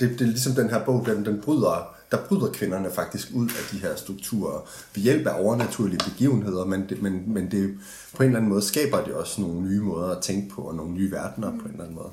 [0.00, 3.48] det, det er ligesom den her bog, den, den bryder, der bryder kvinderne faktisk ud
[3.48, 7.74] af de her strukturer ved hjælp af overnaturlige begivenheder, men, det, men, men det,
[8.14, 10.74] på en eller anden måde skaber det også nogle nye måder at tænke på, og
[10.74, 12.10] nogle nye verdener på en eller anden måde.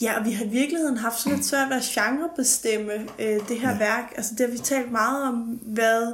[0.00, 3.60] Ja, og vi har i virkeligheden haft sådan lidt svært ved at genrebestemme øh, det
[3.60, 3.78] her ja.
[3.78, 4.12] værk.
[4.16, 6.12] Altså det har vi talt meget om, hvad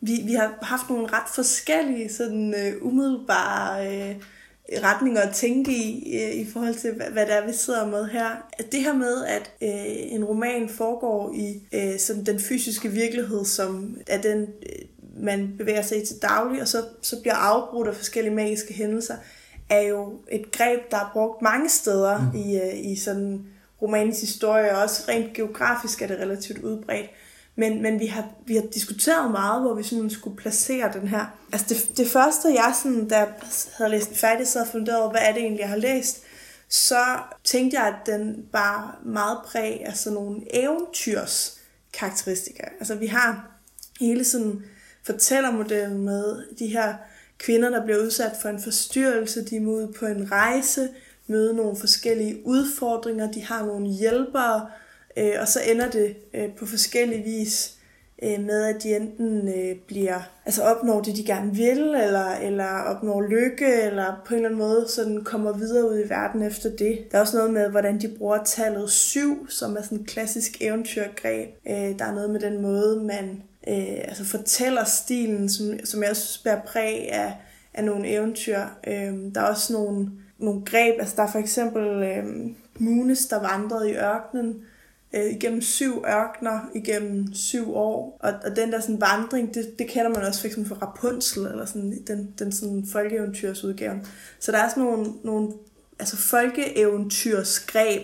[0.00, 4.16] vi, vi har haft nogle ret forskellige sådan uh, umiddelbare uh,
[4.82, 8.04] retninger at tænke i, uh, i forhold til, hvad, hvad det er, vi sidder med
[8.04, 8.28] her.
[8.72, 13.96] Det her med, at uh, en roman foregår i uh, sådan den fysiske virkelighed, som
[14.06, 17.94] er den, uh, man bevæger sig i til daglig, og så, så bliver afbrudt af
[17.94, 19.16] forskellige magiske hændelser,
[19.70, 22.38] er jo et greb, der er brugt mange steder mm.
[22.38, 23.46] i, uh, i sådan
[23.82, 27.10] romanens historie, og også rent geografisk er det relativt udbredt.
[27.56, 31.38] Men, men vi, har, vi har diskuteret meget, hvor vi sådan skulle placere den her.
[31.52, 33.28] Altså det, det første, jeg sådan, da jeg
[33.76, 36.22] havde læst den færdig, så havde funderet over, hvad er det egentlig, jeg har læst,
[36.68, 37.04] så
[37.44, 41.60] tænkte jeg, at den var meget præg af sådan nogle eventyrs
[41.92, 42.62] karakteristika.
[42.78, 43.50] Altså vi har
[44.00, 44.62] hele sådan
[45.06, 46.94] fortællermodellen med de her
[47.38, 50.88] kvinder, der bliver udsat for en forstyrrelse, de er ud på en rejse,
[51.26, 54.70] møde nogle forskellige udfordringer, de har nogle hjælpere,
[55.16, 57.76] Øh, og så ender det øh, på forskellige vis
[58.22, 62.82] øh, med, at de enten øh, bliver, altså opnår det, de gerne vil, eller, eller
[62.82, 66.70] opnår lykke, eller på en eller anden måde sådan kommer videre ud i verden efter
[66.70, 66.98] det.
[67.12, 70.56] Der er også noget med, hvordan de bruger tallet 7, som er sådan et klassisk
[70.60, 71.48] eventyrgreb.
[71.68, 76.16] Øh, der er noget med den måde, man øh, altså fortæller stilen, som, som jeg
[76.16, 77.36] synes bærer præg af,
[77.74, 78.60] af nogle eventyr.
[78.86, 82.24] Øh, der er også nogle, nogle greb, altså der er for eksempel øh,
[82.78, 84.62] Munes, der vandrede i ørkenen,
[85.16, 88.18] øh, igennem syv ørkner, igennem syv år.
[88.20, 91.46] Og, og den der sådan vandring, det, det kender man også for eksempel fra Rapunzel,
[91.46, 94.06] eller sådan, den, den sådan folkeeventyrsudgaven.
[94.40, 95.52] Så der er sådan nogle, nogle
[95.98, 98.02] altså folkeeventyrsgreb,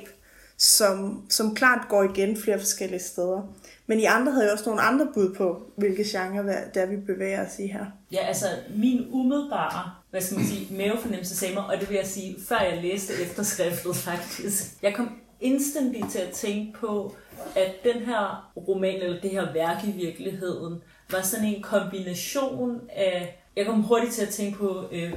[0.57, 3.55] som, som klart går igen flere forskellige steder.
[3.87, 6.45] Men I andre havde jo også nogle andre bud på, hvilke genre
[6.75, 7.87] der vi bevæger os i her.
[8.13, 8.47] Ja, altså
[8.77, 12.61] min umiddelbare, hvad skal man sige, mavefornemmelse sagde mig, og det vil jeg sige, før
[12.61, 14.83] jeg læste efterskriftet faktisk.
[14.83, 17.15] Jeg kom instantly til at tænke på,
[17.57, 23.39] at den her roman, eller det her værk i virkeligheden, var sådan en kombination af...
[23.57, 25.13] Jeg kom hurtigt til at tænke på øh,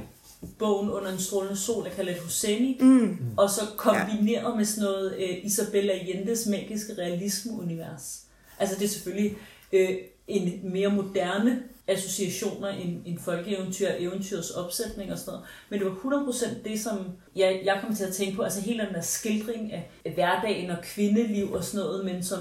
[0.58, 3.18] bogen Under en strålende sol af Khaled Hosseini, mm.
[3.36, 4.54] og så kombineret ja.
[4.54, 8.22] med sådan noget øh, Isabella Allende's magiske realisme-univers.
[8.58, 9.36] Altså det er selvfølgelig
[9.72, 9.90] øh,
[10.28, 15.46] en mere moderne associationer end, end folkeeventyr, eventyrets opsætning og sådan noget.
[15.68, 16.98] Men det var 100% det, som
[17.36, 18.42] jeg, jeg kom til at tænke på.
[18.42, 22.38] Altså hele den der skildring af, af hverdagen og kvindeliv og sådan noget, men som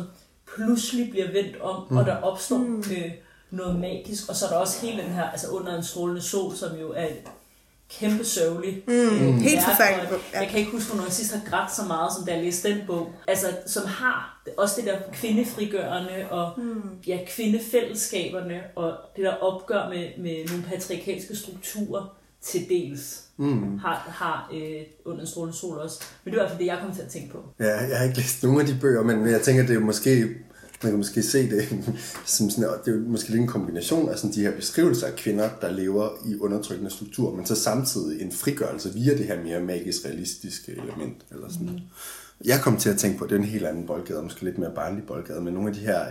[0.55, 1.97] pludselig bliver vendt om, mm.
[1.97, 2.83] og der opstår mm.
[2.91, 3.11] øh,
[3.51, 4.29] noget magisk.
[4.29, 6.91] Og så er der også hele den her, altså under en strålende sol, som jo
[6.91, 7.07] er
[7.89, 8.83] kæmpe sørgelig.
[8.87, 10.11] Mm, øh, helt forfærdeligt.
[10.33, 10.39] Ja.
[10.39, 12.69] Jeg kan ikke huske, hvornår jeg sidst har grædt så meget, som da jeg læste
[12.69, 13.13] den bog.
[13.27, 16.81] Altså, som har også det der kvindefrigørende og mm.
[17.07, 23.21] ja, kvindefællesskaberne og det der opgør med, med nogle patriarkalske strukturer til dels.
[23.37, 23.77] Mm.
[23.77, 26.03] har, har øh, under en strålende sol også.
[26.23, 27.43] Men det er i hvert fald det, jeg kommer til at tænke på.
[27.59, 30.25] Ja, jeg har ikke læst nogen af de bøger, men jeg tænker, det er måske
[30.85, 31.67] man kan måske se det
[32.25, 35.49] som sådan, det er måske lidt en kombination af sådan de her beskrivelser af kvinder,
[35.61, 40.05] der lever i undertrykkende struktur, men så samtidig en frigørelse via det her mere magisk
[40.05, 41.25] realistiske element.
[41.31, 41.67] Eller sådan.
[41.67, 41.79] Mm.
[42.45, 44.57] Jeg kom til at tænke på, at det er en helt anden boldgade, måske lidt
[44.57, 46.05] mere barnlig boldgade, men nogle af de her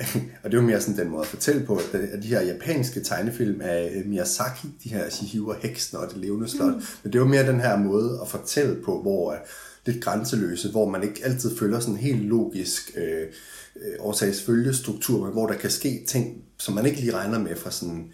[0.42, 3.00] og det er jo mere sådan den måde at fortælle på, at de her japanske
[3.00, 6.82] tegnefilm af Miyazaki, de her Shihiro Heksen og det levende slot, mm.
[7.02, 9.36] men det er jo mere den her måde at fortælle på, hvor
[9.86, 13.26] lidt grænseløse, hvor man ikke altid følger sådan helt logisk øh, øh,
[13.98, 18.12] årsagsfølgestruktur, men hvor der kan ske ting, som man ikke lige regner med fra sådan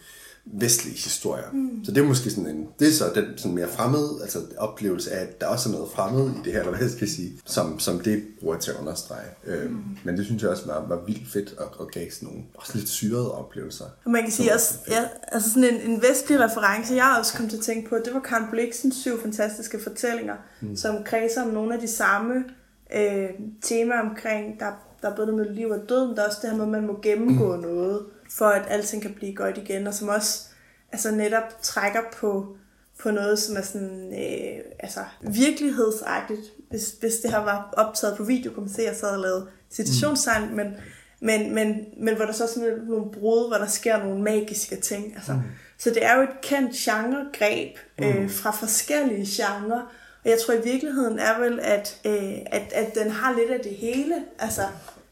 [0.52, 1.50] vestlige historier.
[1.52, 1.84] Mm.
[1.84, 5.12] Så det er måske sådan en, det er så den sådan mere fremmede, altså oplevelse
[5.12, 7.32] af, at der også er noget fremmed i det her, eller hvad jeg skal sige,
[7.44, 9.26] som, som det bruger til at understrege.
[9.46, 9.76] Øhm, mm.
[9.76, 12.42] Øh, men det synes jeg også var, var vildt fedt og, og gav sådan nogle
[12.54, 13.84] også lidt syrede oplevelser.
[14.04, 17.50] Og man kan sige også, ja, altså sådan en, en vestlig reference, jeg også kommet
[17.50, 20.76] til at tænke på, det var Karen Bliksens syv fantastiske fortællinger, mm.
[20.76, 22.44] som kredser om nogle af de samme
[22.96, 23.28] øh,
[23.62, 24.72] temaer omkring, der
[25.06, 26.64] der er både noget med liv og død, men der er også det her med,
[26.64, 27.62] at man må gennemgå mm.
[27.62, 30.44] noget, for at alting kan blive godt igen, og som også
[30.92, 32.56] altså netop trækker på,
[33.02, 36.40] på noget, som er sådan, øh, altså virkelighedsagtigt.
[36.70, 39.18] Hvis, hvis det her var optaget på video, kunne man se, at jeg sad og
[39.18, 40.56] lavede citationstegn, mm.
[40.56, 40.74] men,
[41.20, 44.76] men, men, men hvor der så er sådan nogle brud, hvor der sker nogle magiske
[44.76, 45.14] ting.
[45.16, 45.32] Altså.
[45.32, 45.40] Mm.
[45.78, 48.28] Så det er jo et kendt genregreb øh, mm.
[48.28, 49.82] fra forskellige genrer,
[50.26, 53.60] og jeg tror i virkeligheden er vel, at, øh, at, at den har lidt af
[53.60, 54.14] det hele.
[54.38, 54.62] Altså,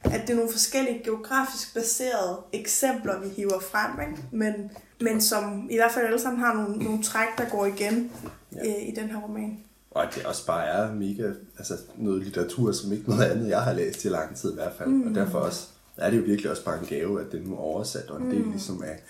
[0.04, 4.22] at det er nogle forskellige geografisk baserede eksempler, vi hiver frem, ikke?
[4.30, 8.12] Men, men som i hvert fald alle sammen har nogle, nogle træk, der går igen
[8.54, 8.58] ja.
[8.58, 9.58] øh, i den her roman.
[9.90, 13.60] Og at det også bare er mega, altså noget litteratur, som ikke noget andet, jeg
[13.60, 14.88] har læst i lang tid i hvert fald.
[14.88, 15.08] Mm.
[15.08, 17.58] Og derfor også, er det jo virkelig også bare en gave, at den nu er
[17.58, 18.50] oversat, og en del mm.
[18.50, 19.02] ligesom af,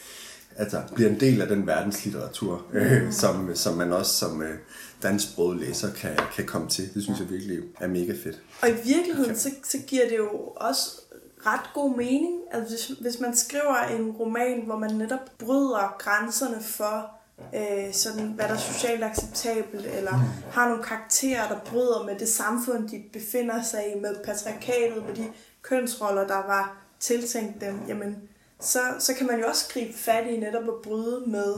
[0.57, 4.59] altså, bliver en del af den verdenslitteratur, øh, som, som man også som øh,
[5.05, 6.95] dansksproget læser kan, kan komme til.
[6.95, 8.43] Det synes jeg virkelig er mega fedt.
[8.63, 11.01] Og i virkeligheden, så, så giver det jo også
[11.47, 16.63] ret god mening, at hvis, hvis man skriver en roman, hvor man netop bryder grænserne
[16.63, 17.11] for,
[17.55, 20.53] øh, sådan, hvad der er socialt acceptabelt, eller mm.
[20.53, 25.15] har nogle karakterer, der bryder med det samfund, de befinder sig i, med patriarkatet, med
[25.15, 25.29] de
[25.63, 28.17] kønsroller, der var tiltænkt dem, jamen,
[28.61, 31.55] så, så kan man jo også gribe fat i netop at bryde med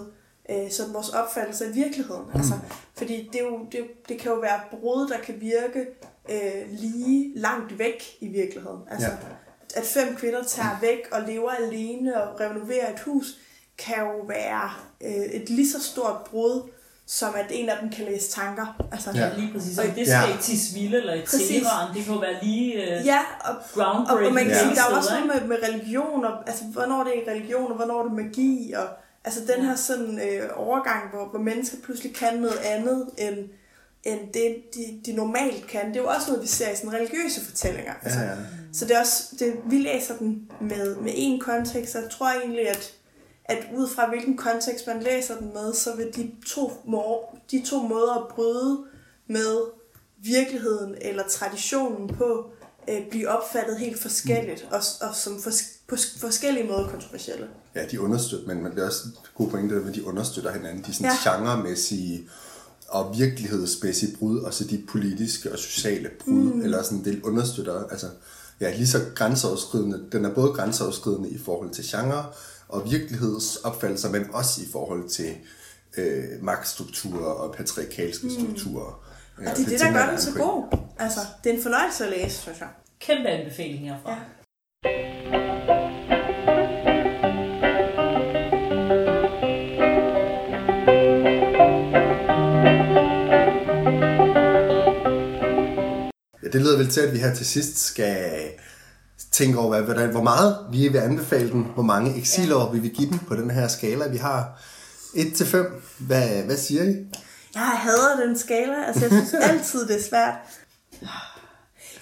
[0.51, 2.23] øh, sådan vores opfattelse af virkeligheden.
[2.23, 2.41] Mm.
[2.41, 2.55] Altså,
[2.95, 5.87] fordi det, er jo, det, det kan jo være brud, der kan virke
[6.31, 8.81] øh, lige langt væk i virkeligheden.
[8.91, 9.17] Altså, ja.
[9.81, 13.39] At fem kvinder tager væk og lever alene og renoverer et hus,
[13.79, 14.71] kan jo være
[15.01, 16.71] øh, et lige så stort brud,
[17.07, 18.89] som at en af dem kan læse tanker.
[18.93, 19.79] Altså, ja, lige præcis.
[19.79, 20.39] Og det skal ja.
[20.39, 24.21] i Tisvilde eller i Teheran, det kan jo være lige uh, ja, og, groundbreaking.
[24.21, 24.75] Og, og man kan sige, ja.
[24.75, 28.03] der er også noget med, med religion, og, altså hvornår det er religion, og hvornår
[28.03, 28.89] det er magi, og
[29.27, 33.39] altså den her sådan øh, overgang, hvor, hvor mennesker pludselig kan noget andet, end,
[34.05, 35.89] end det, de, de normalt kan.
[35.89, 37.95] Det er jo også noget, vi ser i sådan religiøse fortællinger.
[38.03, 38.37] Altså, ja, ja.
[38.73, 42.31] Så det er også, det, vi læser den med, med en kontekst, og jeg tror
[42.31, 42.97] egentlig, at
[43.49, 47.63] at ud fra hvilken kontekst man læser den med, så vil de to, må, de
[47.67, 48.85] to måder at bryde
[49.27, 49.57] med
[50.17, 52.51] virkeligheden eller traditionen på,
[52.89, 55.51] øh, blive opfattet helt forskelligt, og, og som for,
[55.89, 57.47] på forskellige måder kontroversielle.
[57.75, 60.85] Ja, de understøtter, men, men det er også gode pointe, at de understøtter hinanden.
[60.87, 61.31] De sådan ja.
[61.31, 62.29] genremæssige
[62.89, 66.61] og virkelighedsmæssige brud, og så de politiske og sociale brud, mm.
[66.61, 68.07] eller sådan, det understøtter, altså,
[68.61, 70.05] ja, lige så grænseoverskridende.
[70.13, 72.25] Den er både grænseoverskridende i forhold til genre
[72.69, 75.35] og virkelighedsopfattelser, men også i forhold til
[75.97, 78.33] øh, magtstrukturer og patriarkalske mm.
[78.33, 79.05] strukturer.
[79.43, 80.79] Ja, og det er det, der gør den så god.
[80.99, 82.69] Altså, det er en fornøjelse at læse, synes jeg.
[83.01, 84.11] Kæmpe anbefaling herfra.
[84.85, 85.16] Ja.
[96.47, 98.43] Ja, det lyder vel til, at vi her til sidst skal
[99.31, 102.73] tænke over, hvad, hvor meget vi vil anbefale den, hvor mange eksilår ja.
[102.73, 104.63] vi vil give den på den her skala, vi har
[105.15, 105.57] 1-5.
[105.99, 107.07] Hvad, hvad siger I?
[107.55, 108.87] Jeg hader den skala.
[108.87, 110.35] Altså, jeg synes altid, det er svært.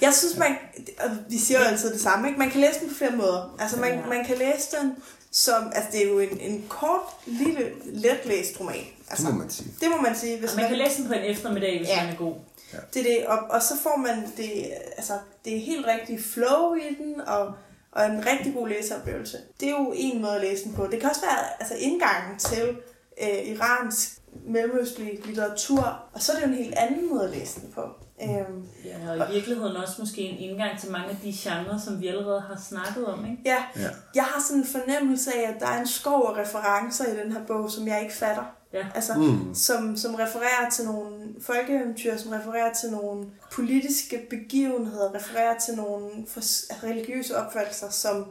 [0.01, 0.57] Jeg synes, man...
[0.99, 2.39] Og vi siger jo altid det samme, ikke?
[2.39, 3.57] Man kan læse den på flere måder.
[3.59, 4.93] Altså, man, man kan læse den
[5.31, 5.73] som...
[5.75, 8.85] Altså, det er jo en, en kort, lille, letlæst roman.
[9.11, 9.71] Altså, det må man sige.
[9.81, 10.39] Det må man sige.
[10.39, 12.05] Hvis man, man kan læse den på en eftermiddag, hvis ja.
[12.05, 12.35] man er god.
[12.75, 12.81] Ja.
[12.95, 15.13] Det er det, og, og så får man det, altså,
[15.45, 17.53] det er helt rigtig flow i den, og,
[17.93, 19.39] og en rigtig god læseoplevelse.
[19.61, 20.87] Det er jo en måde at læse den på.
[20.87, 22.77] Det kan også være altså, indgangen til
[23.23, 27.61] øh, iransk mellemøstlig litteratur, og så er det jo en helt anden måde at læse
[27.61, 27.83] den på.
[28.23, 32.01] Øhm, ja, og i virkeligheden også måske en indgang til mange af de genrer, som
[32.01, 33.39] vi allerede har snakket om, ikke?
[33.45, 33.89] Ja, ja.
[34.15, 37.33] jeg har sådan en fornemmelse af, at der er en skov af referencer i den
[37.33, 38.45] her bog, som jeg ikke fatter.
[38.75, 38.87] Ja.
[38.95, 39.55] Altså, mm.
[39.55, 46.27] som, som refererer til nogle folkeeventyr, som refererer til nogle politiske begivenheder, refererer til nogle
[46.29, 46.41] for,
[46.87, 48.27] religiøse opfattelser, som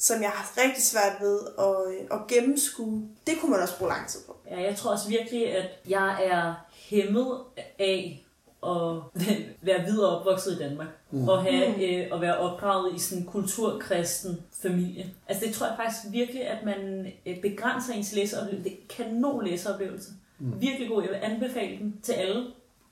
[0.00, 3.08] som jeg har rigtig svært ved at, øh, at gennemskue.
[3.26, 4.36] Det kunne man også bruge lang tid på.
[4.50, 7.38] Ja, jeg tror også virkelig, at jeg er hæmmet
[7.78, 8.24] af
[8.66, 9.22] at
[9.68, 10.88] være videre opvokset i Danmark.
[11.10, 11.28] Mm.
[11.28, 11.82] Og have, mm.
[11.82, 15.06] øh, at være opdraget i sådan en kulturkristen familie.
[15.28, 18.64] Altså det tror jeg faktisk virkelig, at man øh, begrænser ens læseoplevelse.
[18.64, 20.10] Det er kanon læseoplevelse.
[20.38, 20.60] Mm.
[20.60, 21.02] Virkelig god.
[21.02, 22.46] Jeg vil anbefale den til alle.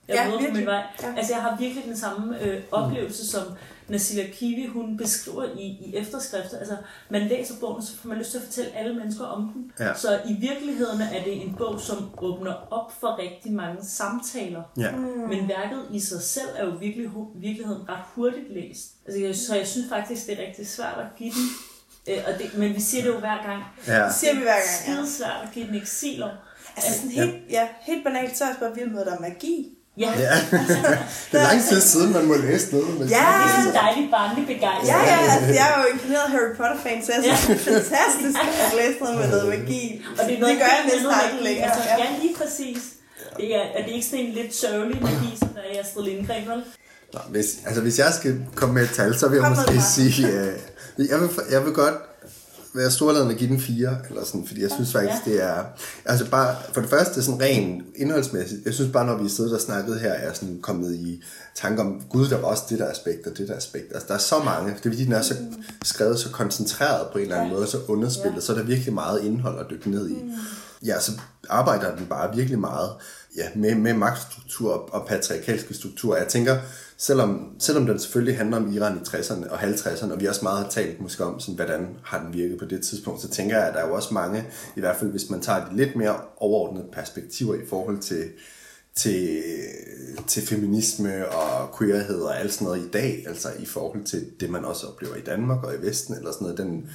[0.07, 0.83] Jeg ja, møder på min vej.
[1.03, 1.13] Ja.
[1.17, 3.43] Altså jeg har virkelig den samme øh, oplevelse, mm.
[3.43, 3.57] som
[3.89, 6.59] Nasila Kiwi, hun beskriver i, i efterskrifter.
[6.59, 6.77] Altså,
[7.09, 9.71] man læser bogen, så får man lyst til at fortælle alle mennesker om den.
[9.79, 9.93] Ja.
[9.95, 14.63] Så i virkeligheden er det en bog, som åbner op for rigtig mange samtaler.
[14.77, 14.91] Ja.
[14.91, 15.05] Mm.
[15.05, 18.91] Men værket i sig selv er jo virkelig, virkeligheden ret hurtigt læst.
[19.05, 21.49] Altså, jeg, så jeg synes faktisk, det er rigtig svært at give den.
[22.09, 23.63] Øh, og det, men vi siger det jo hver gang.
[23.87, 24.05] Ja.
[24.05, 24.97] Det siger vi hver gang.
[24.97, 26.29] Det er svært at give den eksiler.
[26.75, 29.19] Altså sådan helt, ja, helt banalt, så er jeg bare vild med, at der er
[29.19, 29.78] magi.
[30.03, 30.11] Ja.
[30.27, 30.35] ja.
[31.29, 32.99] det er lang tid siden, man må læse noget.
[32.99, 34.89] Med ja, det er så dejligt barnlig begejstring.
[34.93, 38.37] Ja, ja, altså, jeg er jo imponeret Harry Potter-fan, så jeg synes, det er fantastisk
[38.65, 39.83] at læse noget med noget magi.
[40.17, 41.65] Og det, er noget, det gør jeg næsten aldrig længere.
[41.69, 41.95] Altså, ja.
[42.03, 42.81] ja, lige præcis.
[43.37, 46.03] Det er, er det ikke sådan en lidt sørgelig magi, som der er i Astrid
[46.03, 46.61] Lindgren, vel?
[47.13, 49.81] Nå, hvis, altså, hvis jeg skal komme med et tal, så vil jeg Kom måske
[49.95, 51.97] sige, uh, jeg, vil, jeg vil godt
[52.73, 55.31] være storladende at give den fire, eller sådan, fordi jeg synes faktisk, ja.
[55.31, 55.63] det er,
[56.05, 59.61] altså bare, for det første sådan rent indholdsmæssigt, jeg synes bare, når vi sidder og
[59.61, 61.23] snakket her, er sådan kommet i
[61.55, 64.13] tanke om, gud, der var også det der aspekt, og det der aspekt, altså der
[64.13, 65.35] er så mange, det er fordi, den er så
[65.83, 68.41] skrevet så koncentreret på en eller anden måde, så underspillet, ja.
[68.41, 70.13] så er der virkelig meget indhold at dykke ned i.
[70.13, 70.31] Mm.
[70.85, 71.11] Ja, så
[71.49, 72.89] arbejder den bare virkelig meget
[73.37, 76.17] ja, med, med magtstruktur og patriarkalske strukturer.
[76.17, 76.57] Jeg tænker,
[76.99, 80.63] selvom, selvom den selvfølgelig handler om Iran i 60'erne og 50'erne, og vi også meget
[80.63, 83.67] har talt måske om, sådan, hvordan har den virket på det tidspunkt, så tænker jeg,
[83.67, 84.45] at der er jo også mange,
[84.75, 88.23] i hvert fald hvis man tager de lidt mere overordnede perspektiver i forhold til,
[88.95, 89.43] til,
[90.27, 94.49] til feminisme og queerhed og alt sådan noget i dag, altså i forhold til det,
[94.49, 96.89] man også oplever i Danmark og i Vesten, eller sådan noget, den,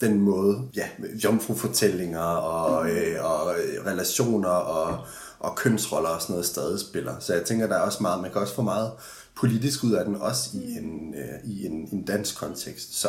[0.00, 0.88] den måde, ja,
[1.24, 3.54] jomfrufortællinger og, øh, og
[3.86, 4.98] relationer og,
[5.38, 7.14] og kønsroller og sådan noget stadig spiller.
[7.20, 8.92] Så jeg tænker, der er også meget, man kan også få meget
[9.34, 12.94] politisk ud af den, også i en, øh, i en, en dansk kontekst.
[12.94, 13.08] Så,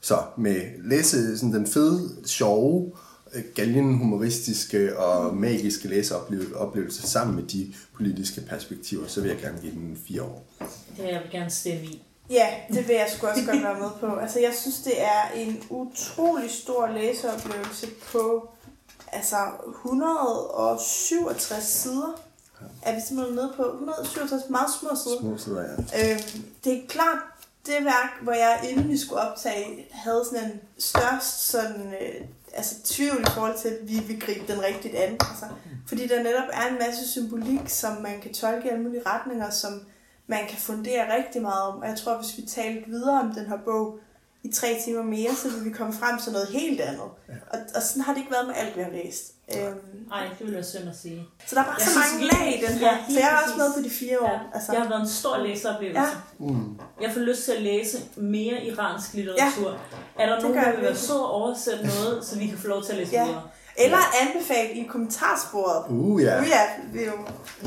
[0.00, 2.92] så med læse sådan den fede, sjove,
[3.34, 9.58] øh, galgen humoristiske og magiske læseoplevelse sammen med de politiske perspektiver, så vil jeg gerne
[9.60, 10.46] give den fire år.
[10.96, 12.02] Det jeg vil gerne stemme i.
[12.30, 14.16] Ja, det vil jeg sgu også godt være med på.
[14.16, 18.48] Altså, jeg synes, det er en utrolig stor læseoplevelse på
[19.12, 19.36] altså
[19.68, 22.20] 167 sider
[22.82, 25.20] er vi simpelthen nede på 167 meget små sider.
[25.20, 26.12] Små sider, ja.
[26.12, 27.18] Øhm, det er klart,
[27.66, 32.74] det værk, hvor jeg inden vi skulle optage, havde sådan en størst sådan, øh, altså,
[32.84, 35.12] tvivl i forhold til, at vi vil gribe den rigtigt an.
[35.12, 35.46] Altså,
[35.86, 39.50] fordi der netop er en masse symbolik, som man kan tolke i alle mulige retninger,
[39.50, 39.72] som
[40.26, 41.78] man kan fundere rigtig meget om.
[41.78, 43.98] Og jeg tror, hvis vi talte videre om den her bog,
[44.42, 47.08] i tre timer mere, så vil vi komme frem til noget helt andet.
[47.28, 47.34] Ja.
[47.50, 49.32] Og, og sådan har det ikke været med alt, vi har læst.
[49.56, 51.26] Øhm, Nej, det vil være synd at sige.
[51.46, 52.92] Så der er bare jeg så synes, mange lag i den her.
[52.92, 54.32] Ja, så jeg er også med på de fire år.
[54.32, 54.38] Ja.
[54.54, 54.72] Altså.
[54.72, 56.00] Jeg har været en stor læseoplevelse.
[56.00, 56.06] Ja.
[56.38, 56.78] Mm.
[57.00, 59.70] Jeg får lyst til at læse mere iransk litteratur.
[59.70, 60.22] Ja.
[60.22, 62.92] Er der nogen, der vil være så oversætte noget, så vi kan få lov til
[62.92, 63.24] at læse ja.
[63.24, 63.42] videre?
[63.76, 65.84] Eller anbefale i kommentarsporet.
[65.88, 66.40] Uh, ja.
[66.40, 66.62] Uh, ja,
[66.92, 67.12] vi jo...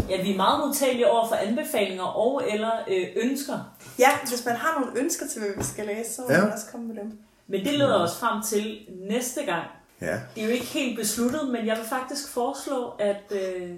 [0.09, 3.59] ja, vi er meget modtagelige over for anbefalinger og eller øh, ønsker.
[3.99, 6.41] Ja, hvis man har nogle ønsker til, hvad vi skal læse, så må ja.
[6.41, 7.19] man også komme med dem.
[7.47, 8.77] Men det leder os frem til
[9.09, 9.67] næste gang.
[10.01, 10.19] Ja.
[10.35, 13.71] Det er jo ikke helt besluttet, men jeg vil faktisk foreslå, at øh,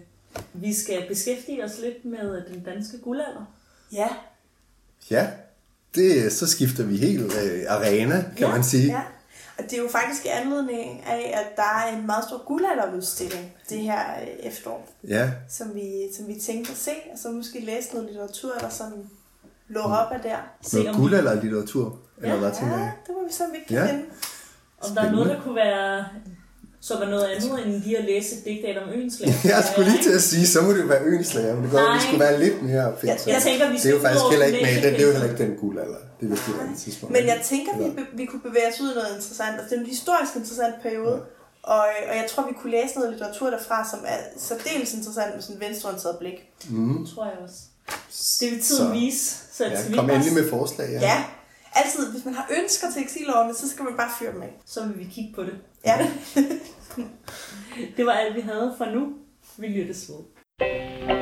[0.54, 3.46] vi skal beskæftige os lidt med den danske guldalder.
[3.92, 4.08] Ja.
[5.12, 5.28] Ja,
[5.96, 8.86] det, så skifter vi helt øh, arena, kan ja, man sige.
[8.86, 9.02] Ja.
[9.58, 13.54] Og det er jo faktisk i anledning af, at der er en meget stor guldalderudstilling
[13.70, 14.90] det her øh, efterår.
[15.08, 15.32] Ja.
[15.50, 19.10] Som vi, som vi tænkte at se, og så måske læse noget litteratur, der sådan
[19.70, 20.38] lå op af der.
[20.62, 22.00] Se, noget guldalderlitteratur?
[22.18, 23.92] Eller ja, hvad tænker ja, det må vi så vi kan ja.
[23.92, 24.06] finde.
[24.82, 26.06] Om der er noget, der kunne være
[26.88, 29.34] så var noget andet end lige at læse et digtat om øenslager.
[29.54, 31.96] jeg skulle lige til at sige, så må det jo være øenslager, men det går,
[31.96, 33.10] vi skulle være lidt mere fedt.
[33.12, 35.14] Jeg, jeg tænker, vi det er jo faktisk heller ikke med, det, det er jo
[35.16, 36.02] heller ikke den guldalder.
[36.20, 37.12] Det er jo et tidspunkt.
[37.16, 37.88] Men jeg tænker, vi,
[38.20, 39.54] vi kunne bevæge os ud i noget interessant.
[39.60, 41.16] Altså, det er en historisk interessant periode.
[41.16, 41.74] Ja.
[41.76, 45.42] Og, og jeg tror, vi kunne læse noget litteratur derfra, som er særdeles interessant med
[45.42, 46.38] sådan en venstreorienteret blik.
[46.70, 46.98] Mm.
[47.00, 47.60] Det tror jeg også.
[48.40, 49.36] Det vil tiden så, vise.
[49.54, 50.90] Så ja, kom endelig med forslag.
[50.92, 51.00] Ja.
[51.00, 51.24] ja.
[51.74, 54.54] Altid, hvis man har ønsker til eksilårene, så skal man bare fyre dem af.
[54.66, 55.54] Så vil vi kigge på det.
[55.86, 56.08] Ja.
[57.98, 59.14] det var alt, vi havde for nu.
[59.58, 61.15] Vi lyttes ved.